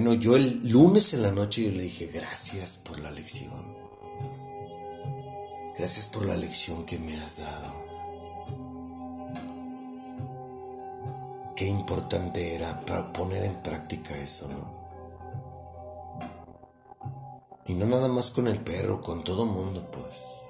Bueno, 0.03 0.19
yo 0.19 0.35
el 0.35 0.67
lunes 0.67 1.13
en 1.13 1.21
la 1.21 1.29
noche 1.29 1.63
yo 1.63 1.71
le 1.73 1.83
dije, 1.83 2.07
gracias 2.07 2.77
por 2.77 2.99
la 3.01 3.11
lección. 3.11 3.77
Gracias 5.77 6.07
por 6.07 6.25
la 6.25 6.35
lección 6.37 6.85
que 6.85 6.97
me 6.97 7.15
has 7.21 7.37
dado. 7.37 7.71
Qué 11.55 11.67
importante 11.67 12.55
era 12.55 12.83
para 12.83 13.13
poner 13.13 13.43
en 13.43 13.61
práctica 13.61 14.17
eso, 14.17 14.47
¿no? 14.47 14.73
Y 17.67 17.75
no 17.75 17.85
nada 17.85 18.07
más 18.07 18.31
con 18.31 18.47
el 18.47 18.57
perro, 18.57 19.03
con 19.03 19.23
todo 19.23 19.45
mundo, 19.45 19.87
pues. 19.91 20.41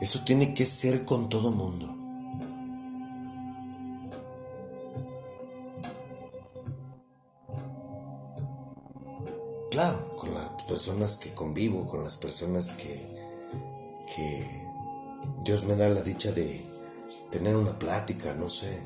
Eso 0.00 0.24
tiene 0.24 0.54
que 0.54 0.64
ser 0.64 1.04
con 1.04 1.28
todo 1.28 1.50
mundo. 1.50 2.01
Personas 10.82 11.16
que 11.16 11.32
convivo, 11.32 11.86
con 11.86 12.02
las 12.02 12.16
personas 12.16 12.72
que, 12.72 12.92
que 14.16 14.44
Dios 15.44 15.62
me 15.62 15.76
da 15.76 15.88
la 15.88 16.02
dicha 16.02 16.32
de 16.32 16.60
tener 17.30 17.54
una 17.54 17.78
plática, 17.78 18.34
no 18.34 18.48
sé. 18.48 18.82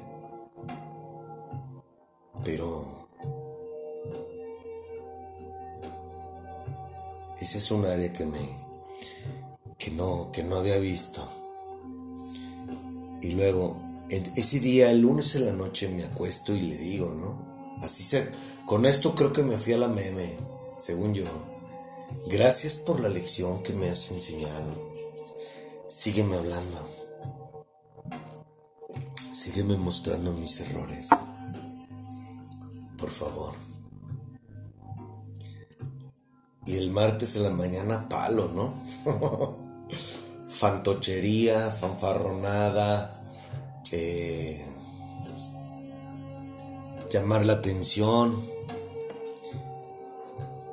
Pero 2.45 3.09
ese 7.41 7.57
es 7.57 7.71
un 7.71 7.87
área 7.87 8.13
que 8.13 8.27
me 8.27 8.47
que 9.79 9.91
no 9.93 10.31
que 10.33 10.43
no 10.43 10.57
había 10.57 10.77
visto. 10.77 11.27
Y 13.23 13.31
luego 13.31 13.81
ese 14.11 14.61
día, 14.61 14.91
el 14.91 15.01
lunes 15.01 15.35
en 15.35 15.47
la 15.47 15.53
noche 15.53 15.89
me 15.89 16.05
acuesto 16.05 16.55
y 16.55 16.61
le 16.61 16.77
digo, 16.77 17.09
¿no? 17.15 17.79
Así 17.81 18.03
se 18.03 18.29
con 18.67 18.85
esto 18.85 19.15
creo 19.15 19.33
que 19.33 19.43
me 19.43 19.57
fui 19.57 19.73
a 19.73 19.79
la 19.79 19.89
meme 19.89 20.37
según 20.77 21.15
yo. 21.15 21.56
Gracias 22.29 22.79
por 22.81 23.01
la 23.01 23.09
lección 23.09 23.63
que 23.63 23.73
me 23.73 23.89
has 23.89 24.11
enseñado. 24.11 24.93
Sígueme 25.89 26.37
hablando. 26.37 26.89
Sígueme 29.33 29.77
mostrando 29.77 30.33
mis 30.33 30.61
errores. 30.61 31.09
Por 32.99 33.11
favor. 33.11 33.55
Y 36.67 36.77
el 36.77 36.91
martes 36.91 37.37
en 37.37 37.45
la 37.45 37.51
mañana 37.51 38.09
palo, 38.09 38.49
¿no? 38.49 38.75
Fantochería, 40.49 41.71
fanfarronada, 41.71 43.23
eh, 43.93 44.67
llamar 47.11 47.47
la 47.47 47.55
atención 47.55 48.56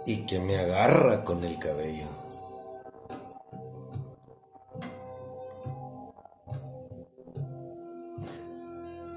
y 0.05 0.25
que 0.25 0.39
me 0.39 0.57
agarra 0.57 1.23
con 1.23 1.43
el 1.43 1.57
cabello. 1.59 2.07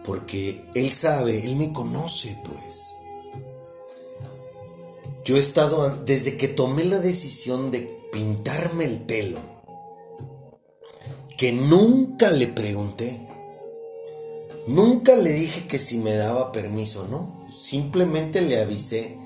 Porque 0.04 0.64
Él 0.74 0.90
sabe, 0.90 1.44
Él 1.44 1.56
me 1.56 1.72
conoce, 1.72 2.38
pues. 2.44 2.96
Yo 5.24 5.36
he 5.36 5.40
estado, 5.40 6.04
desde 6.04 6.36
que 6.36 6.46
tomé 6.46 6.84
la 6.84 7.00
decisión 7.00 7.72
de 7.72 7.80
pintarme 8.12 8.84
el 8.84 9.00
pelo, 9.00 9.40
que 11.36 11.50
nunca 11.52 12.30
le 12.30 12.46
pregunté, 12.46 13.26
nunca 14.68 15.16
le 15.16 15.32
dije 15.32 15.66
que 15.66 15.80
si 15.80 15.98
me 15.98 16.14
daba 16.14 16.52
permiso, 16.52 17.08
¿no? 17.08 17.44
Simplemente 17.52 18.40
le 18.40 18.60
avisé, 18.60 19.18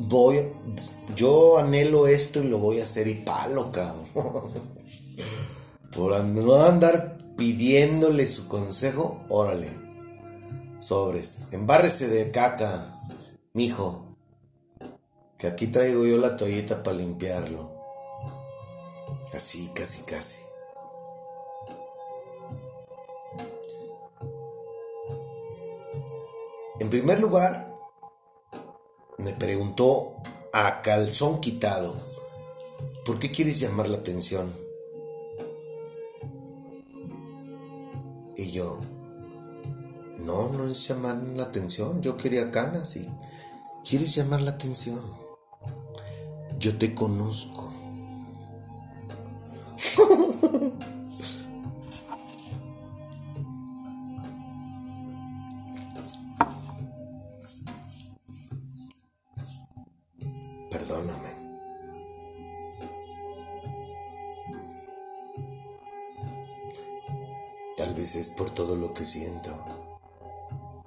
voy, 0.00 0.52
yo 1.16 1.58
anhelo 1.58 2.06
esto 2.06 2.40
y 2.40 2.48
lo 2.48 2.58
voy 2.58 2.80
a 2.80 2.84
hacer 2.84 3.08
y 3.08 3.14
palo. 3.14 3.70
Por 5.94 6.24
no 6.24 6.62
andar 6.62 7.18
pidiéndole 7.36 8.26
su 8.26 8.48
consejo, 8.48 9.24
órale. 9.28 9.68
Sobres, 10.80 11.42
embárrese 11.52 12.08
de 12.08 12.30
caca, 12.30 12.94
mijo. 13.52 14.16
Que 15.38 15.46
aquí 15.46 15.66
traigo 15.66 16.04
yo 16.06 16.16
la 16.18 16.36
toallita 16.36 16.82
para 16.82 16.98
limpiarlo. 16.98 17.70
Así, 19.32 19.70
casi, 19.74 20.02
casi. 20.02 20.38
En 26.80 26.88
primer 26.88 27.20
lugar, 27.20 27.69
me 29.20 29.32
preguntó 29.32 30.16
a 30.52 30.82
calzón 30.82 31.40
quitado, 31.40 31.94
¿por 33.04 33.18
qué 33.18 33.30
quieres 33.30 33.60
llamar 33.60 33.88
la 33.88 33.98
atención? 33.98 34.52
Y 38.36 38.50
yo, 38.50 38.80
no, 40.20 40.48
no 40.48 40.66
es 40.66 40.88
llamar 40.88 41.16
la 41.16 41.44
atención, 41.44 42.00
yo 42.02 42.16
quería 42.16 42.50
canas 42.50 42.96
y 42.96 43.08
quieres 43.88 44.14
llamar 44.14 44.40
la 44.40 44.52
atención. 44.52 45.00
Yo 46.58 46.76
te 46.76 46.94
conozco. 46.94 47.72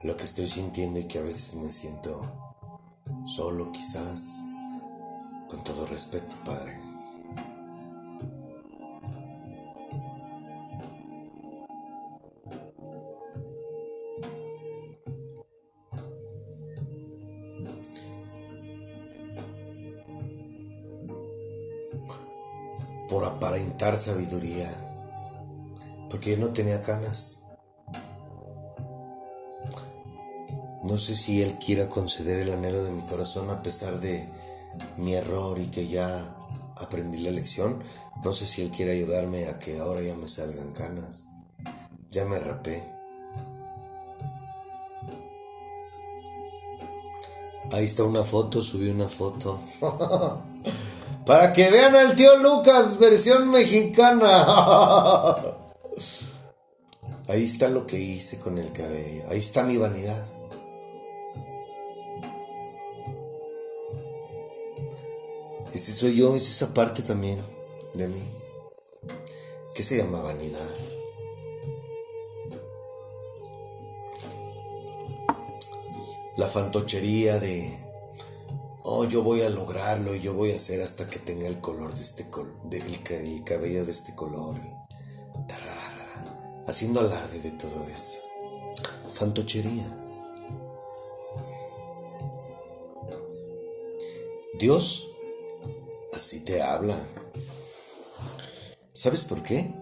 Lo 0.04 0.18
que 0.18 0.24
estoy 0.24 0.48
sintiendo 0.48 1.00
y 1.00 1.08
que 1.08 1.20
a 1.20 1.24
veces 1.24 1.56
me 1.56 1.72
siento 1.72 2.44
solo 3.26 3.72
quizás. 3.72 4.42
Con 5.50 5.63
todo 5.63 5.86
respeto, 5.86 6.36
Padre. 6.44 6.80
Por 23.10 23.26
aparentar 23.26 23.96
sabiduría, 23.96 24.70
porque 26.10 26.32
yo 26.32 26.38
no 26.38 26.52
tenía 26.52 26.82
canas. 26.82 27.43
No 30.94 31.00
sé 31.00 31.16
si 31.16 31.42
Él 31.42 31.58
quiera 31.58 31.90
conceder 31.90 32.40
el 32.42 32.54
anhelo 32.54 32.84
de 32.84 32.92
mi 32.92 33.02
corazón 33.02 33.50
a 33.50 33.64
pesar 33.64 34.00
de 34.00 34.30
mi 34.98 35.16
error 35.16 35.58
y 35.58 35.66
que 35.66 35.88
ya 35.88 36.24
aprendí 36.78 37.18
la 37.18 37.32
lección. 37.32 37.82
No 38.24 38.32
sé 38.32 38.46
si 38.46 38.62
él 38.62 38.70
quiere 38.70 38.92
ayudarme 38.92 39.48
a 39.48 39.58
que 39.58 39.80
ahora 39.80 40.02
ya 40.02 40.14
me 40.14 40.28
salgan 40.28 40.72
canas. 40.72 41.26
Ya 42.12 42.26
me 42.26 42.40
rapé. 42.40 42.84
Ahí 47.72 47.86
está 47.86 48.04
una 48.04 48.24
foto, 48.24 48.62
subí 48.62 48.90
una 48.90 49.10
foto. 49.10 49.60
Para 51.26 51.54
que 51.54 51.72
vean 51.72 51.96
al 51.96 52.16
tío 52.16 52.38
Lucas, 52.38 53.00
versión 53.00 53.50
mexicana. 53.50 54.46
Ahí 57.30 57.44
está 57.44 57.68
lo 57.68 57.88
que 57.88 57.98
hice 57.98 58.38
con 58.38 58.60
el 58.60 58.72
cabello. 58.72 59.24
Ahí 59.32 59.40
está 59.40 59.64
mi 59.64 59.78
vanidad. 59.78 60.43
Ese 65.74 65.92
soy 65.92 66.16
yo, 66.16 66.36
es 66.36 66.52
esa 66.52 66.72
parte 66.76 67.02
también 67.02 67.44
de 67.96 68.08
mí. 68.08 68.24
que 69.74 69.82
se 69.82 69.98
llama 69.98 70.22
vanidad? 70.22 70.70
La 76.38 76.48
fantochería 76.48 77.40
de, 77.40 77.76
oh, 78.84 79.06
yo 79.06 79.24
voy 79.24 79.42
a 79.42 79.50
lograrlo 79.50 80.14
y 80.14 80.22
yo 80.22 80.36
voy 80.36 80.52
a 80.52 80.56
hacer 80.56 80.80
hasta 80.80 81.10
que 81.10 81.18
tenga 81.18 81.48
el 81.48 81.60
color 81.60 81.96
de 81.96 82.02
este 82.04 82.30
color, 82.30 82.54
el, 82.72 83.44
cabello 83.44 83.84
de 83.84 83.92
este 83.92 84.14
color. 84.14 84.60
haciendo 86.68 87.00
alarde 87.00 87.40
de 87.40 87.52
todo 87.52 87.88
eso. 87.88 88.20
Fantochería. 89.12 90.00
Dios 94.60 95.12
así 96.13 96.43
te 96.43 96.62
habla. 96.62 97.02
¿Sabes 98.93 99.26
por 99.26 99.41
qué? 99.41 99.73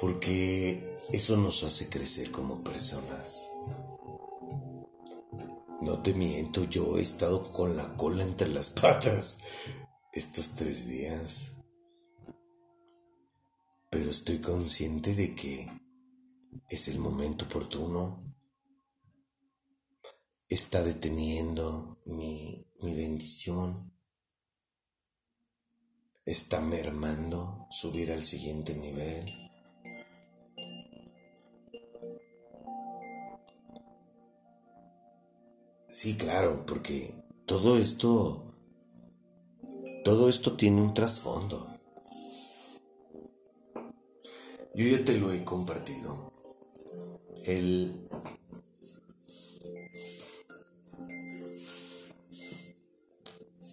Porque 0.00 0.98
eso 1.12 1.36
nos 1.36 1.62
hace 1.64 1.88
crecer 1.88 2.30
como 2.30 2.64
personas. 2.64 3.48
No 5.80 6.02
te 6.02 6.14
miento, 6.14 6.64
yo 6.64 6.98
he 6.98 7.02
estado 7.02 7.52
con 7.52 7.76
la 7.76 7.96
cola 7.96 8.22
entre 8.22 8.48
las 8.48 8.70
patas 8.80 9.38
estos 10.12 10.56
tres 10.56 10.88
días. 10.88 11.52
Pero 13.90 14.10
estoy 14.10 14.40
consciente 14.40 15.14
de 15.14 15.34
que 15.34 15.70
es 16.68 16.88
el 16.88 16.98
momento 16.98 17.44
oportuno. 17.44 18.34
Está 20.48 20.82
deteniendo 20.82 22.00
mi, 22.06 22.66
mi 22.82 22.94
bendición 22.94 23.92
está 26.24 26.60
mermando 26.60 27.66
subir 27.70 28.12
al 28.12 28.24
siguiente 28.24 28.74
nivel. 28.74 29.24
Sí, 35.88 36.16
claro, 36.16 36.64
porque 36.66 37.14
todo 37.46 37.76
esto, 37.76 38.54
todo 40.04 40.28
esto 40.28 40.56
tiene 40.56 40.80
un 40.80 40.94
trasfondo. 40.94 41.68
Yo 44.74 44.86
ya 44.86 45.04
te 45.04 45.18
lo 45.18 45.32
he 45.32 45.44
compartido. 45.44 46.32
El 47.44 48.08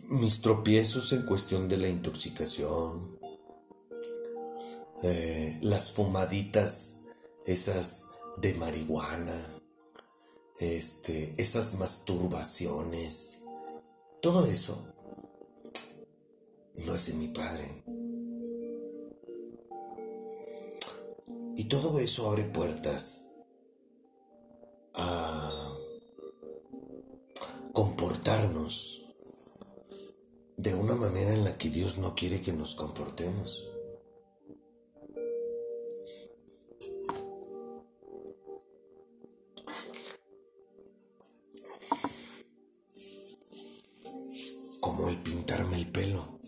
mis 0.10 0.42
tropiezos 0.42 1.14
en 1.14 1.24
cuestión 1.24 1.70
de 1.70 1.78
la 1.78 1.88
intoxicación, 1.88 3.20
eh, 5.04 5.60
las 5.62 5.92
fumaditas, 5.92 7.02
esas 7.46 8.08
de 8.42 8.56
marihuana, 8.56 9.62
este, 10.60 11.36
esas 11.38 11.76
masturbaciones, 11.76 13.44
todo 14.22 14.46
eso 14.46 14.94
no 16.86 16.96
es 16.96 17.08
de 17.08 17.14
mi 17.14 17.28
padre. 17.28 17.84
Y 21.56 21.66
todo 21.66 22.00
eso 22.00 22.30
abre 22.30 22.46
puertas 22.46 23.34
a 24.96 25.76
comportarnos 27.74 28.99
de 30.60 30.76
una 30.76 30.94
manera 30.94 31.34
en 31.34 31.46
la 31.46 31.58
que 31.58 31.70
Dios 31.70 32.00
no 32.00 32.14
quiere 32.16 32.42
que 32.42 32.52
nos 32.52 32.76
comportemos. 32.76 33.66
Como 44.82 45.08
el 45.08 45.18
pintarme 45.20 45.78
el 45.78 45.92
pelo. 45.94 46.40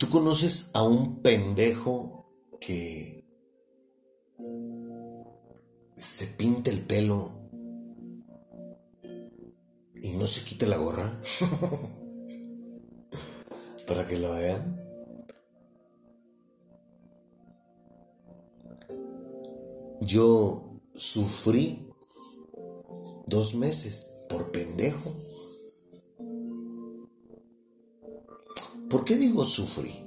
¿Tú 0.00 0.10
conoces 0.10 0.72
a 0.74 0.82
un 0.82 1.22
pendejo 1.22 2.28
que 2.60 3.23
se 6.14 6.28
pinta 6.28 6.70
el 6.70 6.86
pelo 6.86 7.28
y 9.94 10.12
no 10.12 10.28
se 10.28 10.44
quita 10.44 10.64
la 10.66 10.76
gorra? 10.76 11.10
Para 13.88 14.06
que 14.06 14.20
lo 14.20 14.32
vean. 14.32 14.80
Yo 20.02 20.80
sufrí 20.94 21.92
dos 23.26 23.56
meses 23.56 24.26
por 24.28 24.52
pendejo. 24.52 25.12
¿Por 28.88 29.04
qué 29.04 29.16
digo 29.16 29.42
sufrí? 29.42 29.98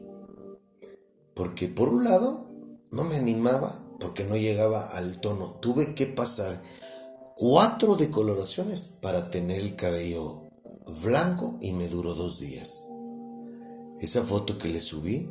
Porque 1.36 1.68
por 1.68 1.90
un 1.90 2.06
lado 2.06 2.50
no 2.92 3.04
me 3.04 3.18
animaba 3.18 3.87
porque 4.00 4.24
no 4.24 4.36
llegaba 4.36 4.82
al 4.82 5.20
tono. 5.20 5.58
Tuve 5.62 5.96
que 5.96 6.08
pasar 6.08 6.62
cuatro 7.36 7.96
decoloraciones 7.96 8.98
para 9.02 9.30
tener 9.30 9.60
el 9.60 9.76
cabello 9.76 10.50
blanco 11.04 11.58
y 11.62 11.72
me 11.72 11.88
duró 11.88 12.14
dos 12.14 12.40
días. 12.40 12.88
Esa 14.00 14.24
foto 14.24 14.58
que 14.58 14.68
le 14.68 14.80
subí, 14.80 15.30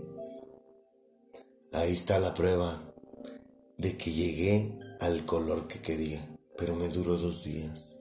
ahí 1.73 1.93
está 1.93 2.19
la 2.19 2.35
prueba 2.35 2.83
de 3.79 3.97
que 3.97 4.11
llegué 4.11 4.79
al 5.01 5.25
color 5.25 5.69
que 5.69 5.81
quería, 5.81 6.27
pero 6.57 6.75
me 6.75 6.89
duró 6.89 7.17
dos 7.17 7.45
días. 7.45 8.01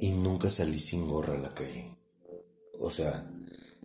Y 0.00 0.10
nunca 0.10 0.50
salí 0.50 0.80
sin 0.80 1.08
gorra 1.08 1.34
a 1.34 1.38
la 1.38 1.54
calle. 1.54 1.96
O 2.80 2.90
sea, 2.90 3.30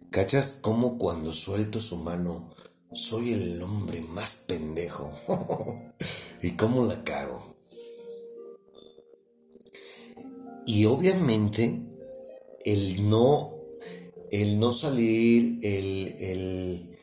¿cachas 0.10 0.58
cómo 0.62 0.98
cuando 0.98 1.32
suelto 1.32 1.80
su 1.80 1.98
mano 1.98 2.50
soy 2.94 3.32
el 3.32 3.62
hombre 3.62 4.02
más 4.02 4.44
pendejo? 4.48 5.12
¿Y 6.42 6.52
cómo 6.52 6.86
la 6.86 7.04
cago? 7.04 7.56
Y 10.66 10.86
obviamente 10.86 11.82
el 12.66 13.10
no, 13.10 13.56
el 14.32 14.60
no 14.60 14.72
salir, 14.72 15.58
el, 15.64 16.08
el, 16.20 16.98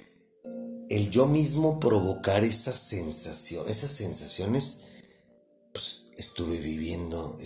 el 0.88 1.11
yo 1.11 1.27
mismo 1.27 1.79
provocar 1.81 2.44
esa 2.44 2.72
sensación, 2.72 3.68
esas 3.68 3.90
sensaciones, 3.90 4.81
pues 5.72 6.07
estuve 6.16 6.59
viviendo, 6.59 7.37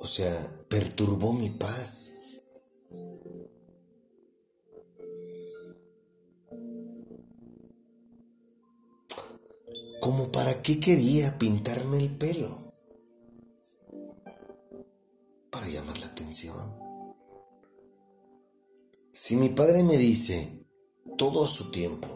o 0.00 0.06
sea, 0.06 0.64
perturbó 0.68 1.32
mi 1.32 1.50
paz. 1.50 2.12
¿Como 10.10 10.32
para 10.32 10.60
qué 10.60 10.80
quería 10.80 11.38
pintarme 11.38 11.98
el 11.98 12.10
pelo? 12.10 12.48
Para 15.52 15.68
llamar 15.68 16.00
la 16.00 16.06
atención. 16.06 16.74
Si 19.12 19.36
mi 19.36 19.50
padre 19.50 19.84
me 19.84 19.96
dice 19.96 20.66
todo 21.16 21.44
a 21.44 21.46
su 21.46 21.70
tiempo, 21.70 22.08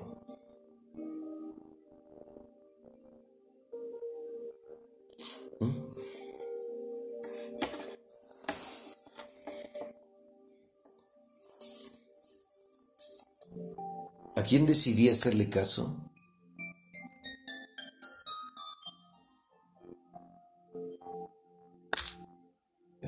¿A 14.37 14.42
quién 14.42 14.66
decidí 14.66 15.09
hacerle 15.09 15.48
caso? 15.48 16.04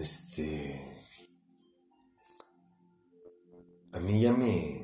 Este. 0.07 0.81
A 3.93 3.99
mí 3.99 4.21
ya 4.21 4.33
me. 4.35 4.81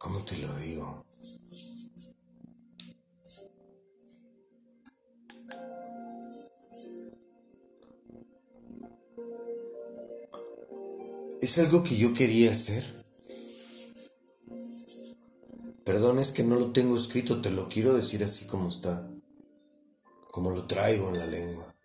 ¿Cómo 0.00 0.24
te 0.24 0.36
lo 0.38 0.56
digo? 0.56 1.06
Es 11.40 11.58
algo 11.58 11.84
que 11.84 11.96
yo 11.96 12.12
quería 12.12 12.50
hacer. 12.50 13.01
Perdón, 16.02 16.18
es 16.18 16.32
que 16.32 16.42
no 16.42 16.56
lo 16.56 16.72
tengo 16.72 16.96
escrito, 16.96 17.40
te 17.40 17.52
lo 17.52 17.68
quiero 17.68 17.94
decir 17.94 18.24
así 18.24 18.46
como 18.46 18.70
está, 18.70 19.08
como 20.32 20.50
lo 20.50 20.66
traigo 20.66 21.08
en 21.10 21.16
la 21.20 21.26
lengua. 21.26 21.76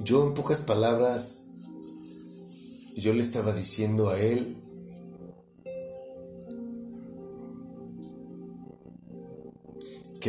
Yo 0.00 0.26
en 0.26 0.32
pocas 0.32 0.62
palabras, 0.62 1.48
yo 2.96 3.12
le 3.12 3.20
estaba 3.20 3.52
diciendo 3.52 4.08
a 4.08 4.18
él 4.18 4.56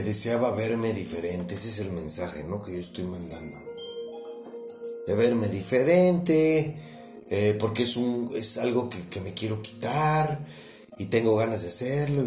que 0.04 0.10
deseaba 0.10 0.52
verme 0.52 0.94
diferente. 0.94 1.56
Ese 1.56 1.70
es 1.70 1.80
el 1.80 1.92
mensaje, 1.92 2.44
¿no? 2.44 2.62
Que 2.62 2.74
yo 2.74 2.80
estoy 2.80 3.06
mandando. 3.06 3.58
De 5.08 5.16
verme 5.16 5.48
diferente, 5.48 6.78
eh, 7.30 7.58
porque 7.60 7.84
es, 7.84 7.98
un, 7.98 8.32
es 8.36 8.58
algo 8.58 8.90
que, 8.90 9.22
me 9.22 9.34
quiero 9.34 9.62
quitar 9.62 10.46
y 10.98 11.06
tengo 11.06 11.36
ganas 11.36 11.62
de 11.62 11.70
hacerlo. 11.70 12.24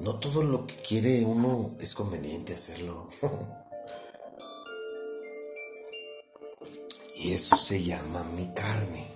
No 0.00 0.18
todo 0.18 0.42
lo 0.42 0.66
que 0.66 0.74
quiere 0.76 1.24
uno 1.24 1.74
es 1.80 1.94
conveniente 1.94 2.54
hacerlo. 2.54 3.08
y 7.16 7.32
eso 7.32 7.56
se 7.56 7.82
llama 7.82 8.24
mi 8.36 8.46
carne. 8.52 9.06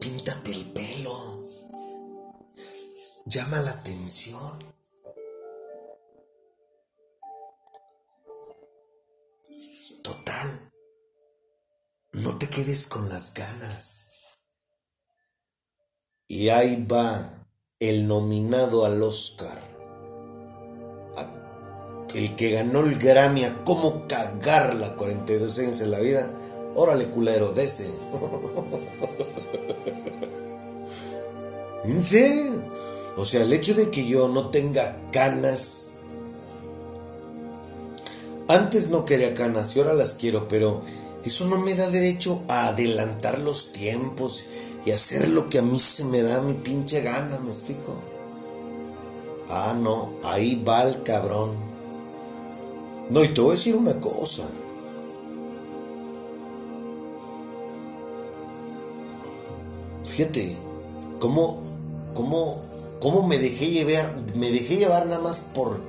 Píntate 0.00 0.52
el 0.52 0.64
pelo. 0.66 1.44
Llama 3.26 3.60
la 3.60 3.72
atención. 3.72 4.76
No 12.12 12.38
te 12.38 12.48
quedes 12.48 12.86
con 12.86 13.08
las 13.08 13.34
ganas. 13.34 14.06
Y 16.28 16.48
ahí 16.48 16.84
va 16.90 17.46
el 17.78 18.08
nominado 18.08 18.84
al 18.84 19.02
Oscar. 19.02 19.62
El 22.14 22.34
que 22.34 22.50
ganó 22.50 22.80
el 22.80 22.98
Grammy 22.98 23.44
a 23.44 23.62
cómo 23.64 24.08
cagarla 24.08 24.96
42 24.96 25.58
años 25.58 25.80
en 25.82 25.90
la 25.90 25.98
vida. 25.98 26.30
Órale, 26.74 27.06
culero, 27.08 27.54
ese. 27.54 27.84
¿En 31.84 32.02
serio? 32.02 32.62
O 33.16 33.24
sea, 33.24 33.42
el 33.42 33.52
hecho 33.52 33.74
de 33.74 33.90
que 33.90 34.06
yo 34.06 34.28
no 34.28 34.50
tenga 34.50 35.10
canas. 35.12 35.95
Antes 38.48 38.90
no 38.90 39.04
quería 39.04 39.34
canas 39.34 39.74
y 39.74 39.80
ahora 39.80 39.94
las 39.94 40.14
quiero, 40.14 40.46
pero 40.46 40.82
eso 41.24 41.46
no 41.46 41.58
me 41.58 41.74
da 41.74 41.90
derecho 41.90 42.42
a 42.46 42.68
adelantar 42.68 43.40
los 43.40 43.72
tiempos 43.72 44.46
y 44.84 44.92
hacer 44.92 45.28
lo 45.28 45.50
que 45.50 45.58
a 45.58 45.62
mí 45.62 45.78
se 45.78 46.04
me 46.04 46.22
da 46.22 46.40
mi 46.40 46.54
pinche 46.54 47.00
gana, 47.00 47.40
¿me 47.40 47.50
explico? 47.50 47.96
Ah, 49.48 49.74
no, 49.76 50.12
ahí 50.22 50.62
va 50.62 50.84
el 50.84 51.02
cabrón. 51.02 51.50
No, 53.10 53.24
y 53.24 53.34
te 53.34 53.40
voy 53.40 53.50
a 53.50 53.54
decir 53.54 53.74
una 53.74 53.98
cosa. 54.00 54.44
Fíjate, 60.04 60.56
cómo, 61.18 61.62
cómo, 62.14 62.62
cómo 63.00 63.26
me 63.26 63.38
dejé 63.38 63.70
llevar, 63.70 64.12
me 64.36 64.52
dejé 64.52 64.76
llevar 64.76 65.06
nada 65.06 65.20
más 65.20 65.50
por 65.52 65.80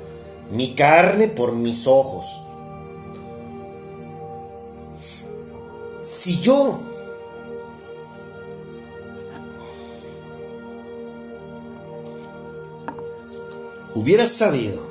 mi 0.52 0.76
carne, 0.76 1.28
por 1.28 1.54
mis 1.54 1.88
ojos. 1.88 2.47
Si 6.08 6.40
yo 6.40 6.80
hubiera 13.94 14.26
sabido 14.26 14.82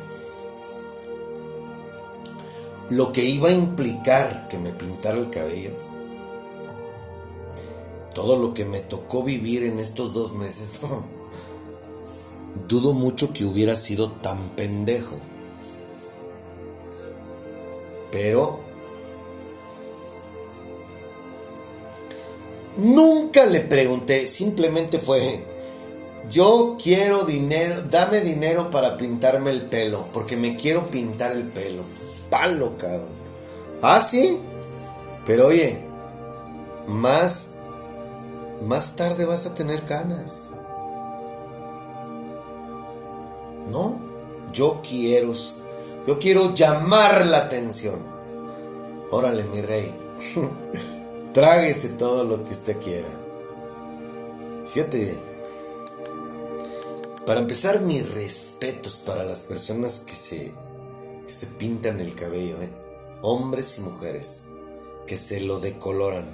lo 2.91 3.13
que 3.13 3.25
iba 3.25 3.49
a 3.49 3.53
implicar 3.53 4.47
que 4.49 4.59
me 4.59 4.73
pintara 4.73 5.17
el 5.17 5.31
cabello, 5.31 5.71
todo 8.15 8.37
lo 8.37 8.53
que 8.53 8.67
me 8.67 8.81
tocó 8.81 9.23
vivir 9.23 9.63
en 9.63 9.79
estos 9.79 10.13
dos 10.13 10.35
meses, 10.35 10.83
dudo 12.69 12.93
mucho 12.93 13.33
que 13.33 13.47
hubiera 13.47 13.75
sido 13.75 14.11
tan 14.11 14.51
pendejo. 14.51 15.17
Pero 18.13 18.66
nunca 22.77 23.45
le 23.47 23.61
pregunté, 23.61 24.27
simplemente 24.27 24.99
fue, 24.99 25.45
yo 26.31 26.77
quiero 26.83 27.25
dinero, 27.25 27.83
dame 27.83 28.21
dinero 28.21 28.71
para 28.71 28.97
pintarme 28.97 29.51
el 29.51 29.63
pelo, 29.63 30.07
porque 30.13 30.37
me 30.37 30.57
quiero 30.57 30.87
pintar 30.87 31.33
el 31.33 31.45
pelo. 31.45 31.83
Palo, 32.31 32.77
cabrón. 32.77 33.09
Ah, 33.83 34.01
sí. 34.01 34.41
Pero 35.25 35.49
oye, 35.49 35.79
más, 36.87 37.51
más 38.63 38.97
tarde 38.97 39.25
vas 39.25 39.47
a 39.47 39.55
tener 39.55 39.83
ganas. 39.83 40.49
No, 43.71 44.01
yo 44.53 44.81
quiero, 44.89 45.33
yo 46.07 46.19
quiero 46.19 46.55
llamar 46.55 47.27
la 47.27 47.39
atención. 47.39 47.99
Órale, 49.11 49.45
mi 49.45 49.61
rey. 49.63 49.95
Tráguese 51.37 51.91
todo 51.91 52.25
lo 52.25 52.43
que 52.43 52.51
usted 52.55 52.79
quiera. 52.79 53.11
Fíjate 54.73 55.19
Para 57.27 57.41
empezar, 57.41 57.83
mis 57.83 58.11
respetos 58.15 59.03
para 59.05 59.23
las 59.23 59.45
personas 59.45 60.01
que 60.01 60.17
se, 60.17 60.55
que 61.27 61.33
se 61.35 61.47
pintan 61.49 62.01
el 62.01 62.15
cabello, 62.15 62.57
¿eh? 62.63 62.71
hombres 63.21 63.77
y 63.77 63.83
mujeres, 63.83 64.53
que 65.07 65.19
se 65.19 65.43
lo 65.43 65.61
decoloran. 65.61 66.25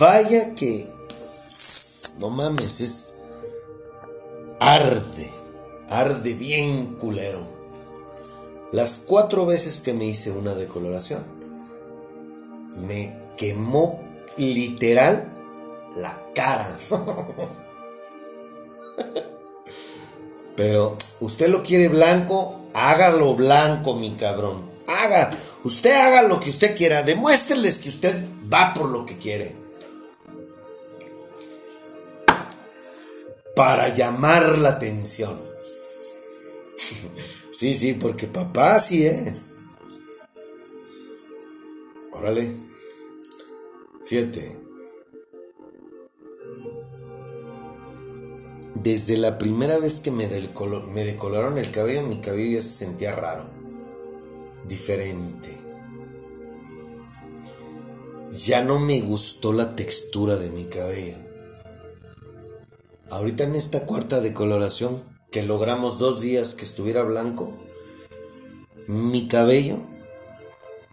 Vaya 0.00 0.56
que, 0.56 0.92
no 2.18 2.30
mames, 2.30 2.80
es 2.80 3.14
arde, 4.58 5.30
arde 5.88 6.34
bien 6.34 6.96
culero. 6.96 7.46
Las 8.72 9.04
cuatro 9.06 9.46
veces 9.46 9.80
que 9.80 9.94
me 9.94 10.06
hice 10.06 10.32
una 10.32 10.56
decoloración, 10.56 11.22
me 12.88 13.19
quemó 13.40 14.04
literal 14.36 15.32
la 15.96 16.22
cara. 16.34 16.76
Pero 20.56 20.98
usted 21.20 21.48
lo 21.48 21.62
quiere 21.62 21.88
blanco, 21.88 22.60
hágalo 22.74 23.34
blanco, 23.34 23.94
mi 23.94 24.10
cabrón. 24.10 24.68
Haga, 24.86 25.30
usted 25.64 25.90
haga 25.90 26.20
lo 26.22 26.38
que 26.38 26.50
usted 26.50 26.76
quiera. 26.76 27.02
Demuéstreles 27.02 27.78
que 27.78 27.88
usted 27.88 28.28
va 28.52 28.74
por 28.74 28.90
lo 28.90 29.06
que 29.06 29.16
quiere. 29.16 29.56
Para 33.56 33.88
llamar 33.88 34.58
la 34.58 34.68
atención. 34.70 35.40
sí, 37.52 37.74
sí, 37.74 37.94
porque 37.94 38.26
papá 38.26 38.78
sí 38.80 39.06
es. 39.06 39.60
Órale. 42.12 42.69
Fíjate. 44.10 44.56
Desde 48.74 49.16
la 49.16 49.38
primera 49.38 49.78
vez 49.78 50.00
que 50.00 50.10
me, 50.10 50.26
me 50.26 51.04
decoloraron 51.04 51.58
el 51.58 51.70
cabello, 51.70 52.02
mi 52.02 52.20
cabello 52.20 52.56
ya 52.56 52.62
se 52.62 52.86
sentía 52.86 53.12
raro, 53.12 53.48
diferente. 54.66 55.56
Ya 58.32 58.64
no 58.64 58.80
me 58.80 59.00
gustó 59.00 59.52
la 59.52 59.76
textura 59.76 60.38
de 60.38 60.50
mi 60.50 60.64
cabello. 60.64 61.16
Ahorita 63.10 63.44
en 63.44 63.54
esta 63.54 63.86
cuarta 63.86 64.20
decoloración 64.20 65.00
que 65.30 65.44
logramos 65.44 66.00
dos 66.00 66.20
días 66.20 66.56
que 66.56 66.64
estuviera 66.64 67.04
blanco, 67.04 67.52
mi 68.88 69.28
cabello 69.28 69.76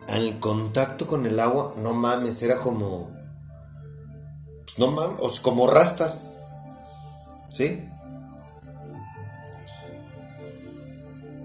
al 0.10 0.40
contacto 0.40 1.08
con 1.08 1.26
el 1.26 1.40
agua, 1.40 1.74
no 1.78 1.94
mames, 1.94 2.42
era 2.42 2.58
como. 2.58 3.10
Pues 4.66 4.80
no 4.80 4.92
mames, 4.92 5.40
como 5.42 5.68
rastas. 5.68 6.28
¿Sí? 7.50 7.84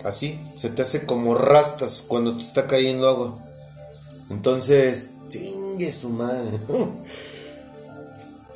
Así, 0.05 0.41
se 0.57 0.69
te 0.69 0.83
hace 0.83 1.07
como 1.07 1.35
rastas 1.35 2.05
cuando 2.07 2.37
te 2.37 2.43
está 2.43 2.67
cayendo 2.67 3.09
agua. 3.09 3.39
Entonces, 4.31 5.15
tingue 5.31 5.91
su 5.93 6.11
madre. 6.11 6.59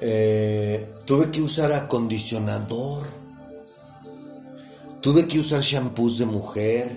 Eh, 0.03 0.93
tuve 1.07 1.31
que 1.31 1.41
usar 1.41 1.73
acondicionador. 1.73 3.07
Tuve 5.01 5.27
que 5.27 5.39
usar 5.39 5.63
shampoos 5.63 6.19
de 6.19 6.27
mujer. 6.27 6.95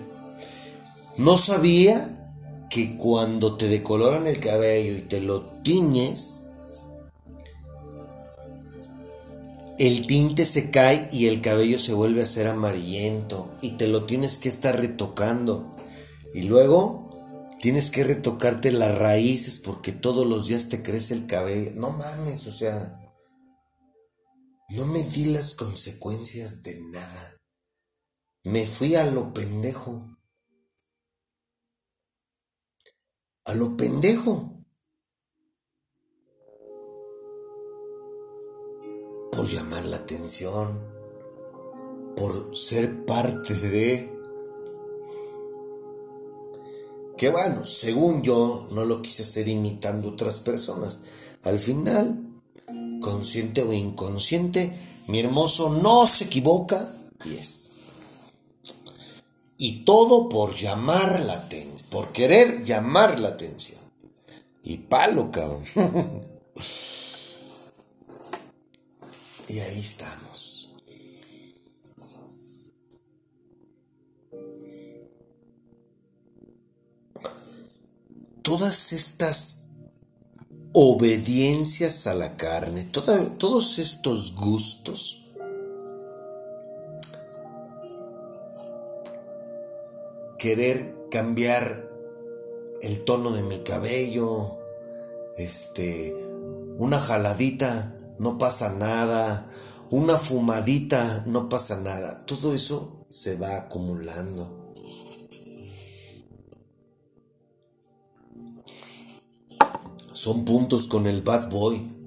No 1.18 1.38
sabía 1.38 2.19
que 2.70 2.98
cuando 2.98 3.58
te 3.58 3.68
decoloran 3.68 4.28
el 4.28 4.40
cabello 4.40 4.98
y 4.98 5.02
te 5.02 5.22
lo 5.22 5.42
tiñes, 5.64 6.44
el 9.80 10.06
tinte 10.08 10.44
se 10.44 10.72
cae 10.72 11.08
y 11.12 11.28
el 11.28 11.42
cabello 11.42 11.80
se 11.80 11.94
vuelve 11.94 12.22
a 12.22 12.26
ser 12.26 12.48
amarillento 12.48 13.50
y 13.62 13.78
te 13.78 13.88
lo 13.88 14.04
tienes 14.04 14.38
que 14.38 14.50
estar 14.50 14.78
retocando. 14.78 15.74
Y 16.34 16.44
luego 16.44 17.10
tienes 17.62 17.90
que 17.90 18.04
retocarte 18.04 18.72
las 18.72 18.98
raíces 18.98 19.60
porque 19.60 19.92
todos 19.92 20.28
los 20.28 20.48
días 20.48 20.70
te 20.70 20.84
crece 20.84 21.14
el 21.14 21.28
cabello. 21.28 21.72
No 21.76 21.92
mames, 21.92 22.46
o 22.48 22.52
sea, 22.52 23.14
no 24.70 24.86
me 24.86 25.02
di 25.04 25.26
las 25.26 25.56
consecuencias 25.56 26.62
de 26.62 26.76
nada. 26.92 27.38
Me 28.44 28.68
fui 28.68 28.96
a 28.96 29.06
lo 29.06 29.34
pendejo. 29.34 30.19
A 33.50 33.56
lo 33.56 33.76
pendejo. 33.76 34.54
Por 39.32 39.48
llamar 39.48 39.86
la 39.86 39.98
atención, 39.98 40.86
por 42.16 42.56
ser 42.56 43.06
parte 43.06 43.56
de... 43.56 44.20
Que 47.18 47.30
bueno, 47.30 47.66
según 47.66 48.22
yo, 48.22 48.68
no 48.72 48.86
lo 48.86 49.02
quise 49.02 49.24
hacer 49.24 49.48
imitando 49.48 50.10
otras 50.10 50.42
personas. 50.42 51.06
Al 51.42 51.58
final, 51.58 52.42
consciente 53.02 53.64
o 53.64 53.74
inconsciente, 53.74 54.78
mi 55.08 55.22
hermoso 55.22 55.72
no 55.82 56.06
se 56.06 56.26
equivoca 56.26 56.94
y 57.26 57.34
es. 57.34 57.72
Y 59.58 59.84
todo 59.86 60.30
por 60.30 60.54
llamar 60.54 61.20
la 61.22 61.34
atención, 61.34 61.79
por 61.90 62.12
querer 62.12 62.64
llamar 62.64 63.20
la 63.20 63.30
atención. 63.30 63.80
Y 64.64 64.78
palo, 64.78 65.32
cabrón. 65.32 65.64
y 69.48 69.60
ahí 69.60 69.80
estamos. 69.80 70.76
Todas 78.42 78.94
estas 78.94 79.60
obediencias 80.74 82.08
a 82.08 82.14
la 82.14 82.36
carne, 82.38 82.84
todos 82.86 83.80
estos 83.80 84.36
gustos, 84.36 85.29
querer 90.40 91.08
cambiar 91.12 91.92
el 92.82 93.04
tono 93.04 93.32
de 93.32 93.44
mi 93.44 93.60
cabello, 93.60 94.58
este, 95.38 96.16
una 96.78 96.98
jaladita, 96.98 97.96
no 98.18 98.40
pasa 98.40 98.74
nada, 98.74 99.46
una 99.92 100.18
fumadita, 100.18 101.24
no 101.28 101.50
pasa 101.50 101.80
nada. 101.82 102.26
Todo 102.26 102.54
eso 102.54 103.06
se 103.10 103.36
va 103.36 103.58
acumulando. 103.58 104.74
Son 110.14 110.44
puntos 110.46 110.88
con 110.88 111.08
el 111.08 111.22
bad 111.22 111.50
boy. 111.50 111.99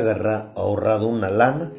Hubiera 0.00 0.52
ahorrado 0.54 1.08
una 1.08 1.30
lana. 1.30 1.72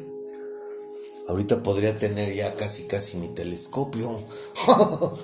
Ahorita 1.28 1.62
podría 1.62 1.98
tener 1.98 2.34
ya 2.34 2.56
casi 2.56 2.84
casi 2.84 3.18
mi 3.18 3.28
telescopio. 3.28 4.18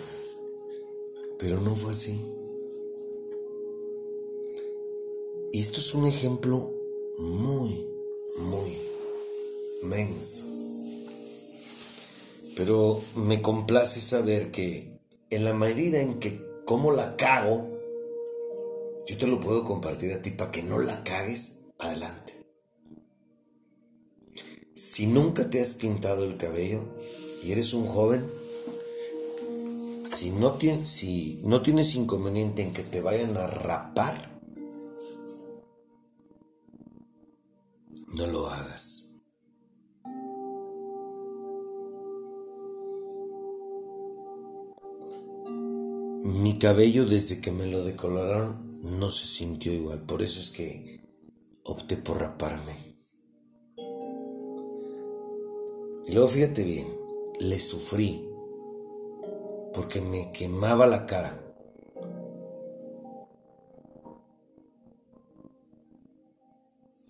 Pero 1.38 1.60
no 1.60 1.74
fue 1.74 1.92
así. 1.92 2.20
Y 5.52 5.60
esto 5.60 5.78
es 5.78 5.94
un 5.94 6.06
ejemplo 6.06 6.72
muy, 7.18 7.86
muy 8.38 8.78
menso. 9.84 10.42
Pero 12.56 13.00
me 13.16 13.40
complace 13.40 14.00
saber 14.00 14.50
que 14.50 15.00
en 15.30 15.44
la 15.44 15.54
medida 15.54 16.00
en 16.00 16.20
que 16.20 16.40
como 16.64 16.92
la 16.92 17.16
cago, 17.16 17.68
yo 19.06 19.18
te 19.18 19.26
lo 19.26 19.40
puedo 19.40 19.64
compartir 19.64 20.12
a 20.12 20.22
ti 20.22 20.30
para 20.30 20.50
que 20.50 20.62
no 20.62 20.78
la 20.78 21.04
cagues 21.04 21.60
adelante. 21.78 22.43
Si 24.74 25.06
nunca 25.06 25.48
te 25.48 25.60
has 25.60 25.74
pintado 25.74 26.24
el 26.24 26.36
cabello 26.36 26.82
y 27.44 27.52
eres 27.52 27.74
un 27.74 27.86
joven, 27.86 28.28
si 30.04 30.30
no, 30.30 30.54
tienes, 30.54 30.88
si 30.88 31.40
no 31.44 31.62
tienes 31.62 31.94
inconveniente 31.94 32.62
en 32.62 32.72
que 32.72 32.82
te 32.82 33.00
vayan 33.00 33.36
a 33.36 33.46
rapar, 33.46 34.40
no 38.16 38.26
lo 38.26 38.48
hagas. 38.48 39.10
Mi 46.24 46.58
cabello 46.58 47.06
desde 47.06 47.40
que 47.40 47.52
me 47.52 47.66
lo 47.66 47.84
decoloraron 47.84 48.80
no 48.98 49.08
se 49.10 49.26
sintió 49.26 49.72
igual, 49.72 50.00
por 50.00 50.20
eso 50.20 50.40
es 50.40 50.50
que 50.50 51.00
opté 51.62 51.96
por 51.96 52.18
raparme. 52.18 52.93
Y 56.06 56.12
luego 56.12 56.28
fíjate 56.28 56.64
bien, 56.64 56.86
le 57.40 57.58
sufrí 57.58 58.28
porque 59.74 60.00
me 60.00 60.30
quemaba 60.30 60.86
la 60.86 61.04
cara. 61.04 61.40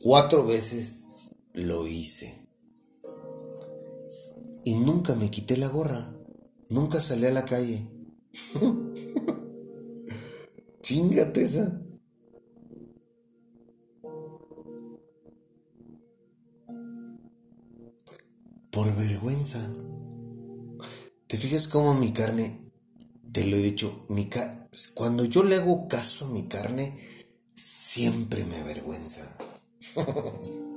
Cuatro 0.00 0.46
veces 0.46 1.04
lo 1.52 1.86
hice. 1.86 2.48
Y 4.64 4.74
nunca 4.74 5.14
me 5.14 5.30
quité 5.30 5.56
la 5.56 5.68
gorra. 5.68 6.12
Nunca 6.70 7.00
salí 7.00 7.26
a 7.26 7.30
la 7.30 7.44
calle. 7.44 7.86
Chingate 10.82 11.44
esa. 11.44 11.83
Por 18.74 18.92
vergüenza. 18.96 19.70
¿Te 21.28 21.38
fijas 21.38 21.68
cómo 21.68 21.94
mi 21.94 22.12
carne, 22.12 22.72
te 23.32 23.44
lo 23.44 23.56
he 23.56 23.62
dicho, 23.62 24.04
mi 24.08 24.28
cuando 24.94 25.24
yo 25.24 25.44
le 25.44 25.54
hago 25.54 25.86
caso 25.86 26.26
a 26.26 26.30
mi 26.30 26.48
carne, 26.48 26.92
siempre 27.54 28.42
me 28.42 28.56
avergüenza. 28.56 29.38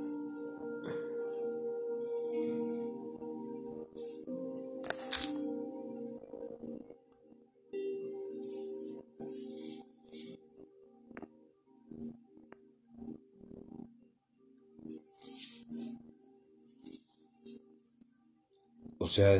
sea, 19.18 19.34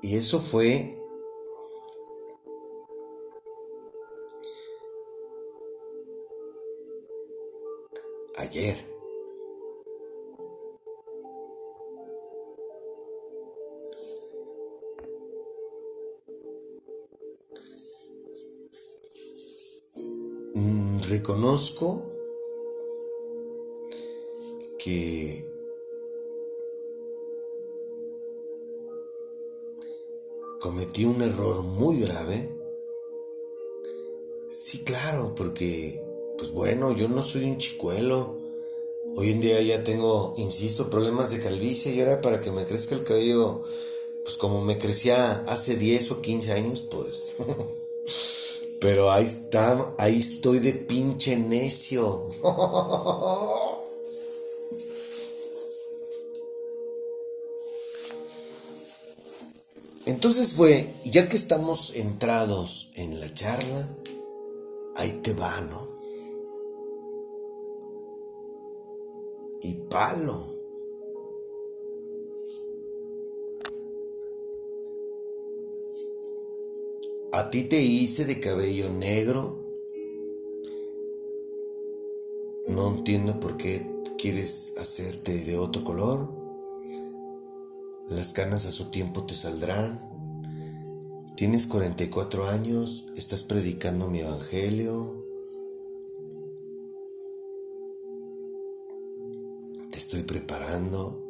y 0.00 0.16
eso 0.16 0.40
fue 0.40 0.98
ayer. 8.38 8.76
Mm, 20.54 21.00
reconozco 21.02 22.02
que 24.78 25.51
cometí 30.62 31.04
un 31.04 31.20
error 31.22 31.62
muy 31.62 32.00
grave? 32.00 32.48
Sí, 34.48 34.84
claro, 34.84 35.34
porque, 35.34 36.00
pues 36.38 36.52
bueno, 36.52 36.92
yo 36.92 37.08
no 37.08 37.22
soy 37.24 37.44
un 37.44 37.58
chicuelo. 37.58 38.38
Hoy 39.16 39.30
en 39.30 39.40
día 39.40 39.60
ya 39.60 39.82
tengo, 39.82 40.34
insisto, 40.36 40.88
problemas 40.88 41.32
de 41.32 41.40
calvicie 41.40 41.92
y 41.92 42.00
ahora 42.00 42.20
para 42.20 42.40
que 42.40 42.52
me 42.52 42.64
crezca 42.64 42.94
el 42.94 43.02
cabello, 43.02 43.64
pues 44.22 44.36
como 44.36 44.64
me 44.64 44.78
crecía 44.78 45.38
hace 45.48 45.74
10 45.74 46.12
o 46.12 46.22
15 46.22 46.52
años, 46.52 46.82
pues. 46.82 47.36
Pero 48.80 49.10
ahí 49.10 49.24
está, 49.24 49.94
ahí 49.98 50.16
estoy 50.16 50.60
de 50.60 50.74
pinche 50.74 51.36
necio. 51.36 52.22
Entonces 60.12 60.52
fue, 60.52 60.86
ya 61.06 61.26
que 61.26 61.36
estamos 61.36 61.96
entrados 61.96 62.90
en 62.96 63.18
la 63.18 63.32
charla, 63.32 63.88
ahí 64.94 65.10
te 65.22 65.32
va, 65.32 65.58
¿no? 65.62 65.88
Y 69.62 69.72
palo. 69.88 70.54
A 77.32 77.48
ti 77.48 77.64
te 77.64 77.80
hice 77.80 78.26
de 78.26 78.38
cabello 78.38 78.90
negro. 78.90 79.64
No 82.68 82.88
entiendo 82.88 83.40
por 83.40 83.56
qué 83.56 83.80
quieres 84.18 84.74
hacerte 84.76 85.32
de 85.44 85.56
otro 85.56 85.82
color. 85.82 86.41
Las 88.14 88.34
canas 88.34 88.66
a 88.66 88.70
su 88.70 88.90
tiempo 88.90 89.24
te 89.24 89.34
saldrán. 89.34 89.98
Tienes 91.34 91.66
44 91.66 92.46
años, 92.46 93.06
estás 93.16 93.42
predicando 93.42 94.10
mi 94.10 94.20
evangelio. 94.20 95.24
Te 99.90 99.98
estoy 99.98 100.24
preparando. 100.24 101.22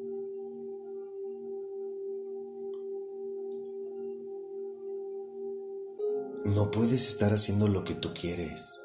No 6.44 6.70
puedes 6.72 7.06
estar 7.08 7.32
haciendo 7.32 7.68
lo 7.68 7.84
que 7.84 7.94
tú 7.94 8.10
quieres. 8.12 8.80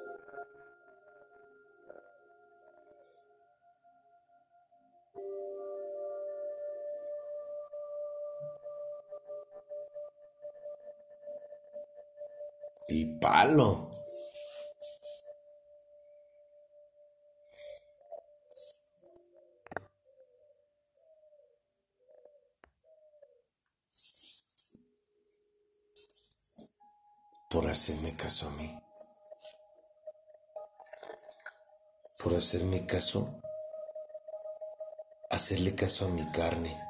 Y 12.99 13.05
palo. 13.19 13.91
Por 27.51 27.67
hacerme 27.67 28.17
caso 28.17 28.47
a 28.47 28.51
mí. 28.53 28.79
Por 32.17 32.33
hacerme 32.33 32.87
caso. 32.87 33.39
Hacerle 35.29 35.75
caso 35.75 36.05
a 36.05 36.09
mi 36.09 36.25
carne. 36.31 36.86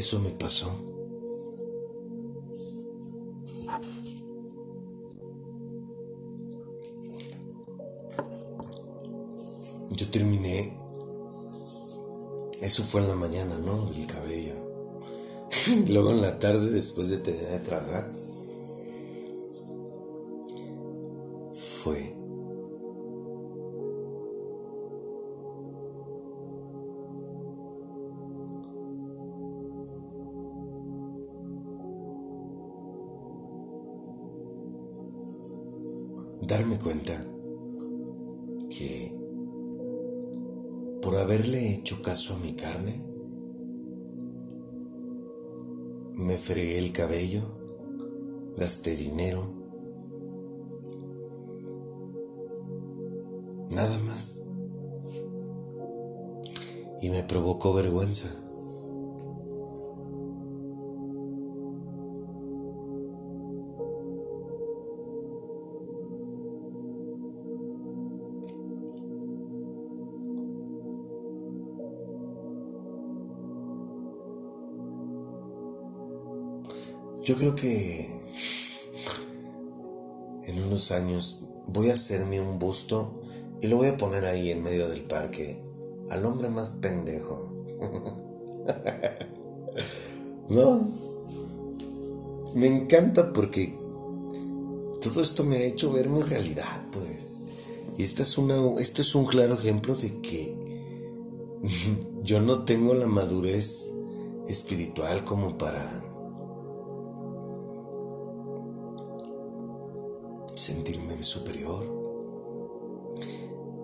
Eso 0.00 0.18
me 0.18 0.30
pasó. 0.30 0.72
yo 9.90 10.10
terminé. 10.10 10.74
Eso 12.62 12.82
fue 12.82 13.02
en 13.02 13.08
la 13.08 13.14
mañana, 13.14 13.58
¿no? 13.58 13.90
El 13.94 14.06
cabello. 14.06 14.54
Luego 15.90 16.12
en 16.12 16.22
la 16.22 16.38
tarde, 16.38 16.70
después 16.70 17.10
de 17.10 17.18
tener 17.18 17.46
de 17.46 17.58
tragar, 17.58 18.10
fue 21.82 22.19
darme 36.60 36.78
cuenta 36.78 37.24
que 38.68 39.10
por 41.00 41.16
haberle 41.16 41.72
hecho 41.72 42.02
caso 42.02 42.34
a 42.34 42.38
mi 42.38 42.52
carne, 42.52 43.02
me 46.16 46.36
fregué 46.36 46.78
el 46.78 46.92
cabello, 46.92 47.40
gasté 48.58 48.94
dinero, 48.94 49.42
nada 53.70 53.98
más. 54.00 54.42
Y 57.00 57.08
me 57.08 57.22
provocó 57.22 57.72
vergüenza. 57.72 58.28
Creo 77.40 77.56
que 77.56 78.06
en 80.44 80.62
unos 80.62 80.90
años 80.90 81.48
voy 81.68 81.88
a 81.88 81.94
hacerme 81.94 82.38
un 82.38 82.58
busto 82.58 83.18
y 83.62 83.68
lo 83.68 83.78
voy 83.78 83.86
a 83.86 83.96
poner 83.96 84.26
ahí 84.26 84.50
en 84.50 84.62
medio 84.62 84.88
del 84.88 85.04
parque 85.04 85.62
al 86.10 86.26
hombre 86.26 86.50
más 86.50 86.74
pendejo. 86.74 87.64
no. 90.50 90.86
Me 92.54 92.66
encanta 92.66 93.32
porque 93.32 93.74
todo 95.00 95.22
esto 95.22 95.42
me 95.42 95.56
ha 95.56 95.62
hecho 95.62 95.92
ver 95.92 96.10
mi 96.10 96.20
realidad, 96.20 96.84
pues. 96.92 97.38
Y 97.96 98.02
esta 98.02 98.20
es 98.20 98.36
una, 98.36 98.54
esto 98.80 99.00
es 99.00 99.14
un 99.14 99.24
claro 99.24 99.54
ejemplo 99.54 99.94
de 99.94 100.20
que 100.20 100.58
yo 102.22 102.42
no 102.42 102.64
tengo 102.64 102.92
la 102.92 103.06
madurez 103.06 103.88
espiritual 104.46 105.24
como 105.24 105.56
para 105.56 106.09
sentirme 110.60 111.22
superior. 111.22 111.86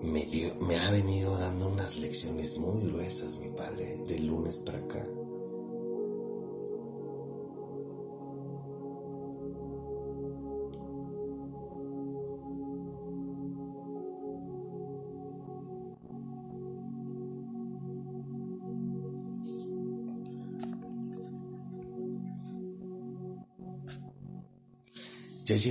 Me, 0.03 0.27
me 0.61 0.77
ha 0.77 0.91
venido 0.91 1.37
dando 1.39 1.69
unas 1.69 1.99
lecciones 1.99 2.59
muy 2.59 2.87
gruesas, 2.89 3.39
mi 3.39 3.49
padre, 3.51 3.97
de 4.07 4.19
lunes 4.21 4.59
para 4.59 4.79
acá. 4.79 5.09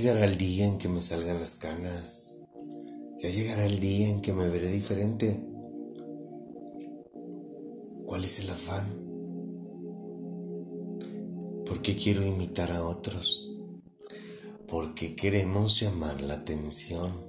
Llegará 0.00 0.26
el 0.26 0.36
día 0.36 0.66
en 0.66 0.76
que 0.76 0.90
me 0.90 1.00
salgan 1.00 1.40
las 1.40 1.56
canas. 1.56 2.42
Ya 3.18 3.30
llegará 3.30 3.64
el 3.64 3.80
día 3.80 4.10
en 4.10 4.20
que 4.20 4.34
me 4.34 4.46
veré 4.46 4.70
diferente. 4.70 5.42
¿Cuál 8.04 8.22
es 8.22 8.40
el 8.40 8.50
afán? 8.50 8.84
¿Por 11.64 11.80
qué 11.80 11.96
quiero 11.96 12.26
imitar 12.26 12.72
a 12.72 12.84
otros? 12.84 13.56
¿Por 14.68 14.94
qué 14.94 15.16
queremos 15.16 15.80
llamar 15.80 16.20
la 16.20 16.34
atención? 16.34 17.25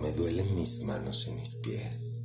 Me 0.00 0.12
duelen 0.12 0.54
mis 0.56 0.82
manos 0.82 1.28
y 1.28 1.32
mis 1.32 1.54
pies. 1.56 2.20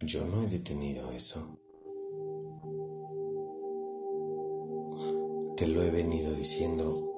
Yo 0.00 0.24
no 0.24 0.42
he 0.42 0.46
detenido 0.46 1.12
eso. 1.12 1.58
Te 5.54 5.66
lo 5.66 5.82
he 5.82 5.90
venido 5.90 6.32
diciendo. 6.34 7.14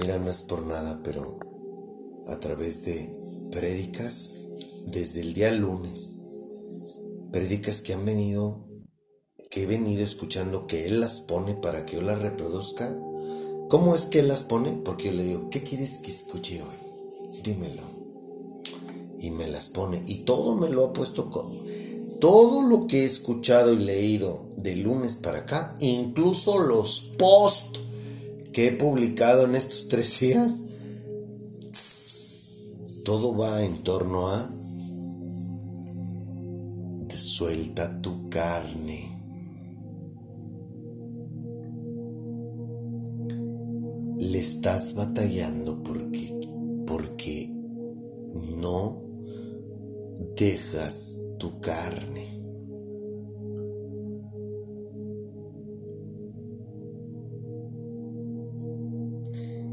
Mira, 0.00 0.18
no 0.18 0.28
es 0.28 0.42
por 0.42 0.66
nada, 0.66 1.02
pero 1.04 1.38
a 2.26 2.40
través 2.40 2.84
de 2.84 3.16
prédicas 3.52 4.48
desde 4.86 5.20
el 5.20 5.34
día 5.34 5.52
lunes, 5.52 6.16
prédicas 7.30 7.80
que 7.80 7.92
han 7.92 8.04
venido, 8.04 8.66
que 9.48 9.62
he 9.62 9.66
venido 9.66 10.02
escuchando, 10.02 10.66
que 10.66 10.86
él 10.86 10.98
las 10.98 11.20
pone 11.20 11.54
para 11.54 11.86
que 11.86 11.96
yo 11.96 12.02
las 12.02 12.20
reproduzca. 12.20 12.92
¿Cómo 13.68 13.94
es 13.94 14.06
que 14.06 14.20
él 14.20 14.28
las 14.28 14.44
pone? 14.44 14.72
Porque 14.84 15.06
yo 15.06 15.12
le 15.12 15.24
digo, 15.24 15.50
¿qué 15.50 15.62
quieres 15.62 15.98
que 15.98 16.10
escuche 16.10 16.62
hoy? 16.62 17.40
Dímelo. 17.42 17.82
Y 19.18 19.30
me 19.30 19.48
las 19.48 19.68
pone. 19.68 20.02
Y 20.06 20.18
todo 20.18 20.54
me 20.54 20.68
lo 20.68 20.86
ha 20.86 20.92
puesto 20.92 21.30
todo 22.20 22.62
lo 22.62 22.86
que 22.86 23.02
he 23.02 23.04
escuchado 23.04 23.72
y 23.72 23.78
leído 23.78 24.46
de 24.56 24.76
lunes 24.76 25.16
para 25.16 25.40
acá, 25.40 25.74
incluso 25.80 26.58
los 26.60 27.14
posts 27.18 27.80
que 28.52 28.68
he 28.68 28.72
publicado 28.72 29.44
en 29.44 29.54
estos 29.54 29.88
tres 29.88 30.18
días, 30.20 30.62
todo 33.04 33.36
va 33.36 33.62
en 33.62 33.82
torno 33.82 34.28
a 34.28 34.50
suelta 37.16 38.00
tu 38.02 38.28
carne. 38.28 39.15
Estás 44.36 44.94
batallando 44.94 45.82
porque 45.82 46.30
porque 46.86 47.48
no 48.58 49.02
dejas 50.36 51.22
tu 51.38 51.58
carne. 51.60 52.28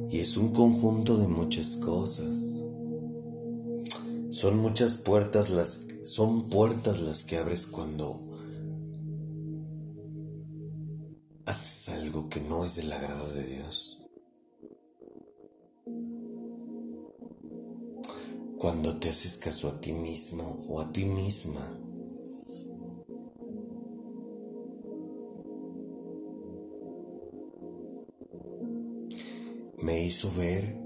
Y 0.10 0.20
es 0.20 0.38
un 0.38 0.54
conjunto 0.54 1.18
de 1.18 1.28
muchas 1.28 1.76
cosas. 1.76 2.64
Son 4.30 4.60
muchas 4.60 4.96
puertas 4.96 5.50
las 5.50 5.88
son 6.04 6.50
puertas 6.50 7.02
las 7.02 7.26
que 7.26 7.36
abres 7.38 7.68
cuando 7.68 8.18
haces 11.46 11.90
algo 11.90 12.30
que 12.30 12.40
no 12.40 12.64
es 12.64 12.78
del 12.78 12.94
agrado 12.94 13.30
de 13.34 13.44
Dios. 13.44 13.93
cuando 18.64 18.96
te 18.96 19.10
haces 19.10 19.38
caso 19.40 19.68
a 19.68 19.82
ti 19.82 19.92
mismo 19.92 20.58
o 20.70 20.80
a 20.80 20.90
ti 20.90 21.04
misma. 21.04 21.60
Me 29.80 30.06
hizo 30.06 30.32
ver 30.38 30.80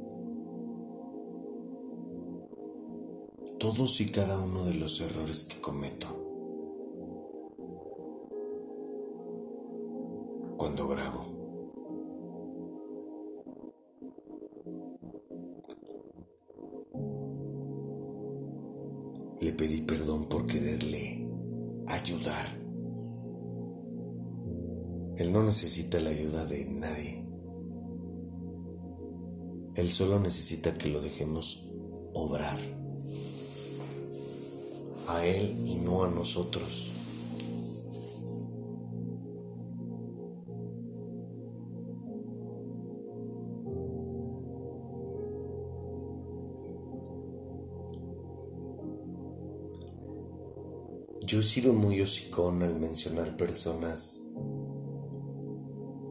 todos 3.59 4.01
y 4.01 4.09
cada 4.09 4.43
uno 4.43 4.63
de 4.63 4.73
los 4.73 4.99
errores 4.99 5.43
que 5.43 5.61
cometo 5.61 6.07
cuando 10.57 10.87
grabo. 10.87 11.16
Pedí 19.57 19.81
perdón 19.81 20.29
por 20.29 20.45
quererle 20.45 21.27
ayudar. 21.87 22.45
Él 25.17 25.33
no 25.33 25.43
necesita 25.43 25.99
la 25.99 26.11
ayuda 26.11 26.45
de 26.45 26.65
nadie. 26.65 27.27
Él 29.75 29.89
solo 29.89 30.19
necesita 30.19 30.73
que 30.75 30.89
lo 30.89 31.01
dejemos 31.01 31.71
obrar. 32.13 32.59
A 35.07 35.25
Él 35.25 35.63
y 35.65 35.77
no 35.77 36.03
a 36.03 36.09
nosotros. 36.09 36.96
Yo 51.37 51.41
he 51.41 51.45
sido 51.45 51.71
muy 51.71 52.01
hocicón 52.01 52.63
al 52.63 52.79
mencionar 52.79 53.37
personas 53.37 54.25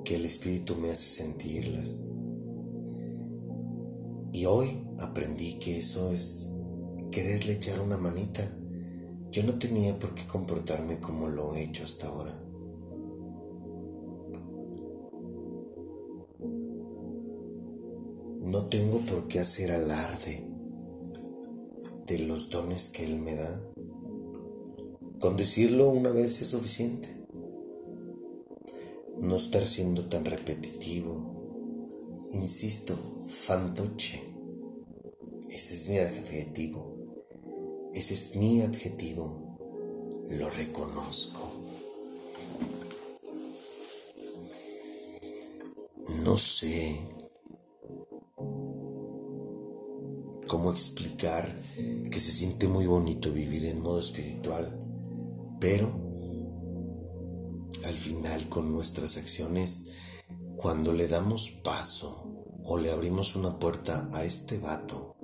que 0.05 0.15
el 0.15 0.25
Espíritu 0.25 0.77
me 0.77 0.93
hace 0.93 1.09
sentirlas. 1.09 2.05
Y 4.33 4.47
hoy 4.47 4.87
aprendí 5.01 5.59
que 5.59 5.81
eso 5.81 6.13
es 6.13 6.51
quererle 7.11 7.55
echar 7.55 7.81
una 7.81 7.97
manita. 7.97 8.57
Yo 9.33 9.43
no 9.43 9.59
tenía 9.59 9.99
por 9.99 10.15
qué 10.15 10.25
comportarme 10.29 11.01
como 11.01 11.27
lo 11.27 11.57
he 11.57 11.65
hecho 11.65 11.83
hasta 11.83 12.07
ahora. 12.07 12.41
No 18.43 18.67
tengo 18.67 19.01
por 19.01 19.27
qué 19.27 19.41
hacer 19.41 19.73
alarde 19.73 20.49
de 22.07 22.19
los 22.21 22.49
dones 22.49 22.91
que 22.91 23.05
Él 23.05 23.19
me 23.19 23.35
da. 23.35 23.76
Con 25.21 25.39
decirlo 25.39 25.89
una 25.89 26.11
vez 26.11 26.43
es 26.43 26.49
suficiente. 26.49 27.09
No 29.19 29.37
estar 29.37 29.67
siendo 29.67 30.09
tan 30.09 30.27
repetitivo. 30.27 31.89
Insisto, 32.33 32.95
fantoche. 33.27 34.23
Ese 35.49 35.75
es 35.75 35.89
mi 35.89 35.99
adjetivo. 35.99 36.99
Ese 37.95 38.13
es 38.13 38.37
mi 38.37 38.61
adjetivo. 38.61 39.57
Lo 40.39 40.51
reconozco. 40.51 41.41
No 46.25 46.37
sé 46.37 47.01
cómo 50.47 50.71
explicar 50.71 51.51
que 52.11 52.21
se 52.21 52.33
siente 52.33 52.69
muy 52.69 52.87
bonito 52.87 53.33
vivir 53.33 53.65
en 53.65 53.81
modo 53.81 54.01
espiritual 54.01 54.86
pero 55.61 56.07
al 57.85 57.95
final 57.95 58.49
con 58.49 58.73
nuestras 58.73 59.17
acciones, 59.17 59.93
cuando 60.57 60.93
le 60.93 61.09
damos 61.09 61.51
paso 61.63 62.45
o 62.65 62.79
le 62.79 62.91
abrimos 62.91 63.37
una 63.37 63.59
puerta 63.59 64.09
a 64.13 64.25
este 64.25 64.59
vato, 64.59 65.17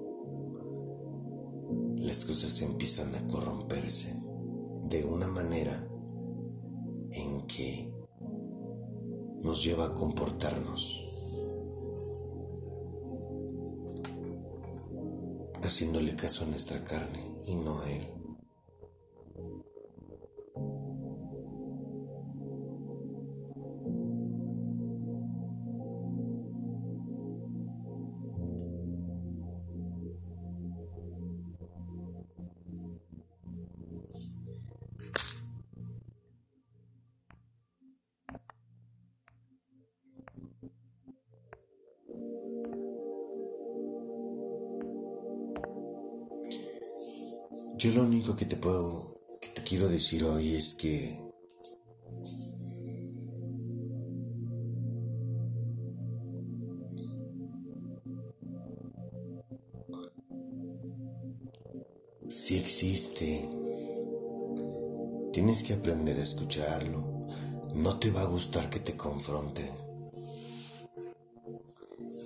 las 1.97 2.25
cosas 2.25 2.61
empiezan 2.63 3.15
a 3.15 3.27
corromperse 3.27 4.17
de 4.85 5.05
una 5.05 5.29
manera 5.29 5.89
en 7.13 7.47
que 7.47 7.93
nos 9.43 9.65
lleva 9.65 9.87
a 9.87 9.95
comportarnos 9.95 11.09
haciéndole 15.63 16.15
caso 16.17 16.45
a 16.45 16.49
nuestra 16.49 16.83
carne 16.85 17.19
y 17.47 17.55
no 17.55 17.81
a 17.81 17.91
él. 17.91 18.22
Decir 50.03 50.25
hoy 50.25 50.57
es 50.57 50.75
que 50.75 51.17
si 62.29 62.57
existe, 62.57 63.49
tienes 65.33 65.63
que 65.63 65.75
aprender 65.75 66.19
a 66.19 66.23
escucharlo. 66.23 67.21
No 67.77 68.01
te 68.01 68.11
va 68.11 68.23
a 68.23 68.27
gustar 68.27 68.69
que 68.71 68.81
te 68.81 68.97
confronte. 68.97 69.63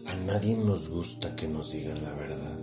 A 0.06 0.14
nadie 0.24 0.56
nos 0.56 0.88
gusta 0.88 1.36
que 1.36 1.46
nos 1.46 1.72
digan 1.72 2.02
la 2.02 2.14
verdad. 2.14 2.58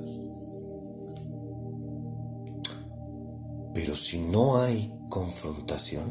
Pero 3.75 3.95
si 3.95 4.17
no 4.17 4.57
hay 4.57 5.02
confrontación, 5.13 6.05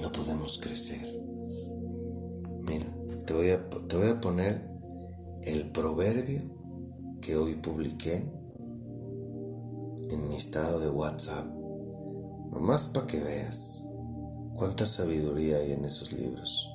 no 0.00 0.12
podemos 0.12 0.58
crecer. 0.58 1.04
Mira, 2.68 2.86
te 3.26 3.34
voy 3.34 3.50
a, 3.50 3.68
te 3.68 3.96
voy 3.96 4.10
a 4.10 4.20
poner 4.20 4.64
el 5.42 5.72
proverbio 5.72 6.40
que 7.20 7.34
hoy 7.36 7.56
publiqué 7.56 8.14
en 10.08 10.28
mi 10.28 10.36
estado 10.36 10.78
de 10.78 10.88
WhatsApp. 10.88 11.46
Nomás 12.52 12.86
para 12.94 13.08
que 13.08 13.18
veas 13.18 13.84
cuánta 14.54 14.86
sabiduría 14.86 15.56
hay 15.56 15.72
en 15.72 15.84
esos 15.84 16.12
libros. 16.12 16.70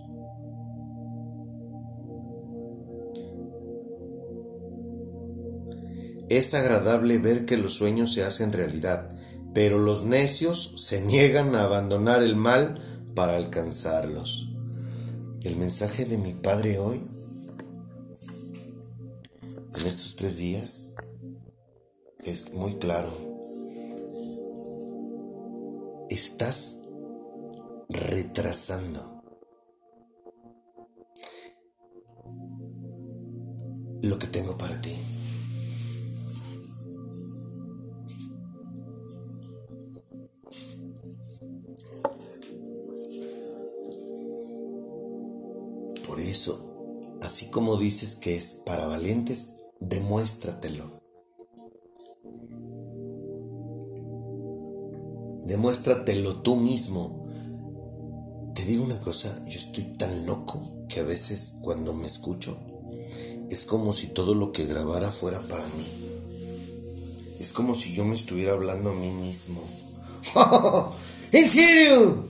Es 6.27 6.53
agradable 6.53 7.19
ver 7.19 7.45
que 7.45 7.55
los 7.55 7.75
sueños 7.75 8.13
se 8.13 8.25
hacen 8.25 8.51
realidad, 8.51 9.09
pero 9.59 9.77
los 9.77 10.05
necios 10.05 10.75
se 10.77 11.01
niegan 11.01 11.53
a 11.53 11.63
abandonar 11.63 12.23
el 12.23 12.37
mal 12.37 12.79
para 13.13 13.35
alcanzarlos. 13.35 14.53
El 15.43 15.57
mensaje 15.57 16.05
de 16.05 16.17
mi 16.17 16.33
padre 16.33 16.79
hoy, 16.79 17.01
en 19.75 19.85
estos 19.85 20.15
tres 20.15 20.37
días, 20.37 20.95
es 22.23 22.53
muy 22.53 22.75
claro. 22.75 23.09
Estás 26.09 26.79
retrasando 27.89 29.21
lo 34.03 34.19
que 34.19 34.27
tengo 34.27 34.57
para 34.57 34.79
ti. 34.79 35.18
Así 47.29 47.51
como 47.51 47.77
dices 47.77 48.15
que 48.15 48.35
es 48.35 48.63
para 48.65 48.87
valientes, 48.87 49.57
demuéstratelo. 49.79 50.83
Demuéstratelo 55.45 56.37
tú 56.37 56.55
mismo. 56.55 57.27
Te 58.55 58.65
digo 58.65 58.83
una 58.83 58.99
cosa, 59.01 59.35
yo 59.45 59.59
estoy 59.59 59.83
tan 59.99 60.25
loco 60.25 60.59
que 60.89 61.01
a 61.01 61.03
veces 61.03 61.57
cuando 61.61 61.93
me 61.93 62.07
escucho 62.07 62.57
es 63.51 63.63
como 63.65 63.93
si 63.93 64.07
todo 64.07 64.33
lo 64.33 64.51
que 64.51 64.65
grabara 64.65 65.11
fuera 65.11 65.39
para 65.39 65.65
mí. 65.67 65.85
Es 67.39 67.53
como 67.53 67.75
si 67.75 67.93
yo 67.93 68.05
me 68.05 68.15
estuviera 68.15 68.53
hablando 68.53 68.89
a 68.89 68.95
mí 68.95 69.11
mismo. 69.11 69.61
¿En 71.31 71.47
serio? 71.47 72.25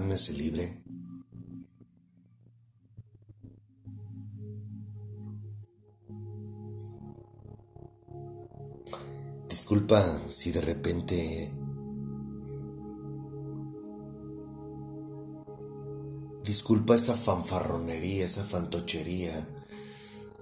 Verdad 0.00 0.08
me 0.08 0.36
libre. 0.36 0.76
Disculpa 9.48 10.20
si 10.28 10.52
de 10.52 10.60
repente 10.60 11.52
Disculpa 16.44 16.94
esa 16.94 17.16
fanfarronería, 17.16 18.24
esa 18.24 18.44
fantochería, 18.44 19.48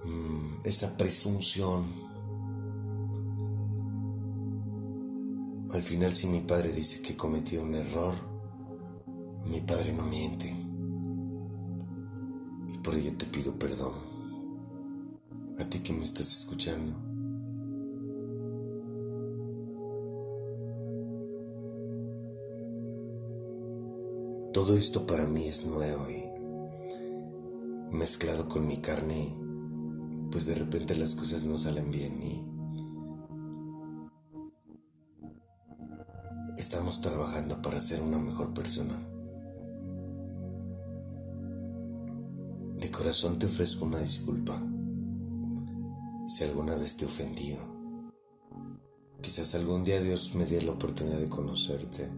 mm, 0.05 0.59
esa 0.63 0.95
presunción. 0.97 1.83
Al 5.73 5.81
final 5.81 6.13
si 6.13 6.27
mi 6.27 6.41
padre 6.41 6.71
dice 6.71 7.01
que 7.01 7.17
cometí 7.17 7.57
un 7.57 7.73
error, 7.73 8.34
mi 9.45 9.61
padre 9.61 9.93
no 9.93 10.03
miente. 10.03 10.47
Y 12.73 12.77
por 12.79 12.95
ello 12.95 13.13
te 13.17 13.25
pido 13.27 13.57
perdón. 13.57 13.93
A 15.59 15.65
ti 15.65 15.79
que 15.79 15.93
me 15.93 16.03
estás 16.03 16.31
escuchando. 16.31 16.93
Todo 24.53 24.75
esto 24.77 25.05
para 25.05 25.25
mí 25.25 25.45
es 25.45 25.65
nuevo 25.65 26.07
y 26.09 26.23
mezclado 27.95 28.47
con 28.47 28.67
mi 28.67 28.77
carne, 28.77 29.35
pues 30.31 30.45
de 30.45 30.55
repente 30.55 30.95
las 30.95 31.15
cosas 31.15 31.45
no 31.45 31.57
salen 31.57 31.91
bien 31.91 32.23
y 32.23 32.47
estamos 36.57 37.01
trabajando 37.01 37.61
para 37.61 37.79
ser 37.79 38.01
una 38.01 38.17
mejor 38.17 38.53
persona. 38.53 39.14
Te 43.15 43.45
ofrezco 43.45 43.85
una 43.85 43.99
disculpa 43.99 44.61
si 46.27 46.43
alguna 46.43 46.75
vez 46.75 46.97
te 46.97 47.05
he 47.05 47.07
ofendido. 47.07 47.59
Quizás 49.21 49.55
algún 49.55 49.85
día 49.85 50.01
Dios 50.01 50.35
me 50.35 50.45
dé 50.45 50.61
la 50.61 50.73
oportunidad 50.73 51.19
de 51.19 51.29
conocerte 51.29 52.11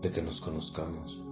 de 0.00 0.10
que 0.10 0.22
nos 0.22 0.40
conozcamos. 0.40 1.22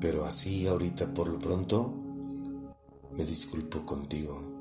Pero 0.00 0.24
así 0.24 0.68
ahorita 0.68 1.12
por 1.12 1.28
lo 1.28 1.40
pronto 1.40 1.92
me 3.16 3.24
disculpo 3.24 3.84
contigo. 3.84 4.52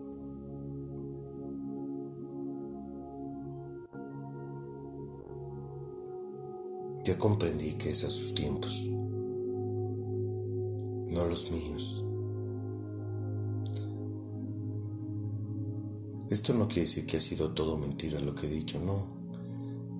Ya 7.06 7.16
comprendí 7.20 7.74
que 7.74 7.92
es 7.92 8.04
a 8.06 8.10
sus 8.10 8.34
tiempos, 8.34 8.90
míos. 11.52 12.04
Esto 16.30 16.54
no 16.54 16.68
quiere 16.68 16.82
decir 16.82 17.06
que 17.06 17.18
ha 17.18 17.20
sido 17.20 17.52
todo 17.52 17.78
mentira 17.78 18.20
lo 18.20 18.34
que 18.34 18.48
he 18.48 18.50
dicho, 18.50 18.80
no 18.80 19.24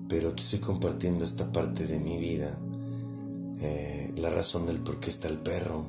pero 0.08 0.34
te 0.34 0.42
estoy 0.42 0.60
compartiendo 0.60 1.24
esta 1.24 1.50
parte 1.50 1.86
de 1.86 1.98
mi 1.98 2.18
vida, 2.18 2.58
eh, 3.60 4.12
la 4.16 4.30
razón 4.30 4.66
del 4.66 4.80
por 4.80 5.00
qué 5.00 5.10
está 5.10 5.28
el 5.28 5.38
perro. 5.38 5.86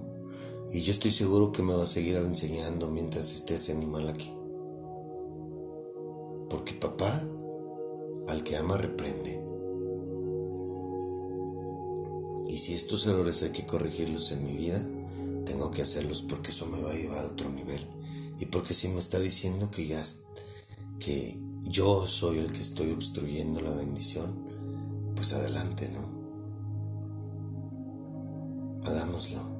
Y 0.73 0.81
yo 0.81 0.91
estoy 0.91 1.11
seguro 1.11 1.51
que 1.51 1.61
me 1.61 1.73
va 1.73 1.83
a 1.83 1.87
seguir 1.87 2.15
enseñando 2.15 2.87
mientras 2.87 3.33
esté 3.33 3.55
ese 3.55 3.73
animal 3.73 4.09
aquí. 4.09 4.31
Porque 6.49 6.73
papá, 6.73 7.21
al 8.27 8.43
que 8.43 8.57
ama, 8.57 8.77
reprende. 8.77 9.43
Y 12.47 12.57
si 12.57 12.73
estos 12.73 13.05
errores 13.05 13.43
hay 13.43 13.49
que 13.49 13.65
corregirlos 13.65 14.31
en 14.31 14.45
mi 14.45 14.53
vida, 14.53 14.89
tengo 15.45 15.71
que 15.71 15.83
hacerlos 15.83 16.23
porque 16.23 16.49
eso 16.49 16.65
me 16.65 16.81
va 16.81 16.91
a 16.91 16.95
llevar 16.95 17.25
a 17.25 17.29
otro 17.29 17.49
nivel. 17.49 17.85
Y 18.39 18.47
porque 18.47 18.73
si 18.73 18.89
me 18.89 18.99
está 18.99 19.19
diciendo 19.19 19.71
que 19.71 19.87
ya 19.87 20.01
que 20.99 21.39
yo 21.61 22.07
soy 22.07 22.39
el 22.39 22.51
que 22.51 22.61
estoy 22.61 22.91
obstruyendo 22.91 23.61
la 23.61 23.71
bendición, 23.71 25.13
pues 25.15 25.33
adelante, 25.33 25.89
¿no? 25.89 26.15
Hagámoslo. 28.85 29.55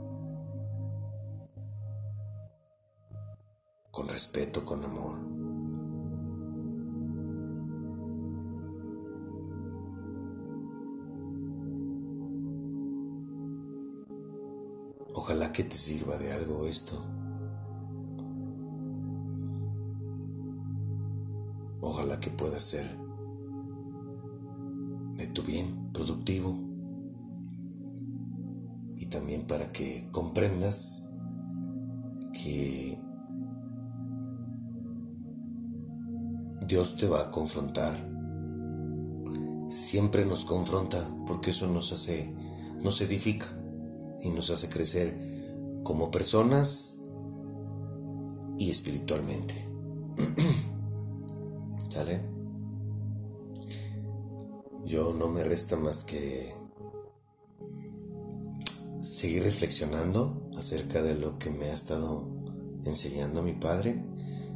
Con 3.92 4.08
respeto, 4.10 4.64
con 4.64 4.84
amor. 4.84 5.35
Que 15.56 15.64
te 15.64 15.78
sirva 15.78 16.18
de 16.18 16.34
algo 16.34 16.66
esto. 16.66 17.02
Ojalá 21.80 22.20
que 22.20 22.30
pueda 22.30 22.60
ser 22.60 22.86
de 25.16 25.28
tu 25.28 25.44
bien, 25.44 25.94
productivo. 25.94 26.60
Y 28.98 29.06
también 29.06 29.48
para 29.48 29.72
que 29.72 30.10
comprendas 30.12 31.10
que 32.34 33.00
Dios 36.68 36.98
te 36.98 37.08
va 37.08 37.22
a 37.22 37.32
confrontar. 37.32 37.94
Siempre 39.70 40.26
nos 40.26 40.44
confronta 40.44 41.10
porque 41.26 41.52
eso 41.52 41.68
nos 41.68 41.94
hace, 41.94 42.36
nos 42.84 43.00
edifica 43.00 43.48
y 44.22 44.32
nos 44.32 44.50
hace 44.50 44.68
crecer 44.68 45.35
como 45.86 46.12
personas 46.12 47.04
y 48.58 48.70
espiritualmente. 48.70 49.56
Yo 54.86 55.14
no 55.14 55.30
me 55.30 55.44
resta 55.44 55.76
más 55.78 56.04
que 56.04 56.54
seguir 59.02 59.44
reflexionando 59.44 60.50
acerca 60.56 61.02
de 61.02 61.16
lo 61.16 61.40
que 61.40 61.50
me 61.50 61.66
ha 61.66 61.74
estado 61.74 62.28
enseñando 62.84 63.42
mi 63.42 63.54
padre 63.54 64.06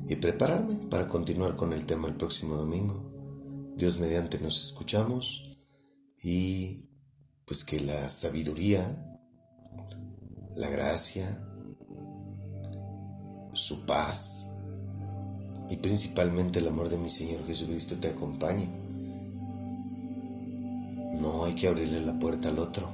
y 0.07 0.15
prepararme 0.17 0.75
para 0.87 1.07
continuar 1.07 1.55
con 1.55 1.73
el 1.73 1.87
tema 1.87 2.07
el 2.07 2.15
próximo 2.15 2.55
domingo. 2.55 3.73
Dios 3.75 3.99
mediante 3.99 4.37
nos 4.39 4.63
escuchamos 4.63 5.57
y 6.21 6.89
pues 7.45 7.65
que 7.65 7.79
la 7.79 8.07
sabiduría, 8.07 9.08
la 10.59 10.67
gracia, 10.67 11.25
su 13.53 13.85
paz, 13.85 14.47
y 15.69 15.77
principalmente 15.77 16.59
el 16.59 16.67
amor 16.67 16.89
de 16.89 16.97
mi 16.97 17.09
Señor 17.09 17.47
Jesucristo 17.47 17.95
te 17.95 18.09
acompañe. 18.09 18.67
No 21.21 21.45
hay 21.45 21.53
que 21.53 21.69
abrirle 21.69 22.01
la 22.01 22.19
puerta 22.19 22.49
al 22.49 22.59
otro 22.59 22.89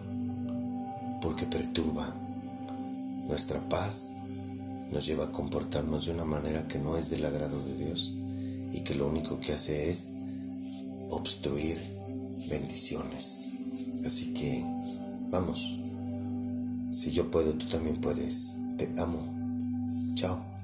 porque 1.23 1.47
perturba. 1.47 2.13
Nuestra 3.27 3.59
paz 3.67 4.13
nos 4.91 5.07
lleva 5.07 5.25
a 5.25 5.31
comportarnos 5.31 6.05
de 6.05 6.11
una 6.11 6.25
manera 6.25 6.67
que 6.67 6.77
no 6.77 6.97
es 6.97 7.09
del 7.09 7.25
agrado 7.25 7.59
de 7.63 7.77
Dios 7.77 8.13
y 8.71 8.81
que 8.81 8.93
lo 8.93 9.07
único 9.07 9.39
que 9.39 9.53
hace 9.53 9.89
es 9.89 10.13
obstruir 11.09 11.79
bendiciones. 12.47 13.47
Así 14.05 14.35
que, 14.35 14.63
vamos, 15.31 15.79
si 16.95 17.11
yo 17.11 17.29
puedo, 17.29 17.53
tú 17.53 17.65
también 17.65 17.97
puedes. 17.97 18.55
Te 18.77 18.89
amo. 18.97 19.19
Chao. 20.15 20.54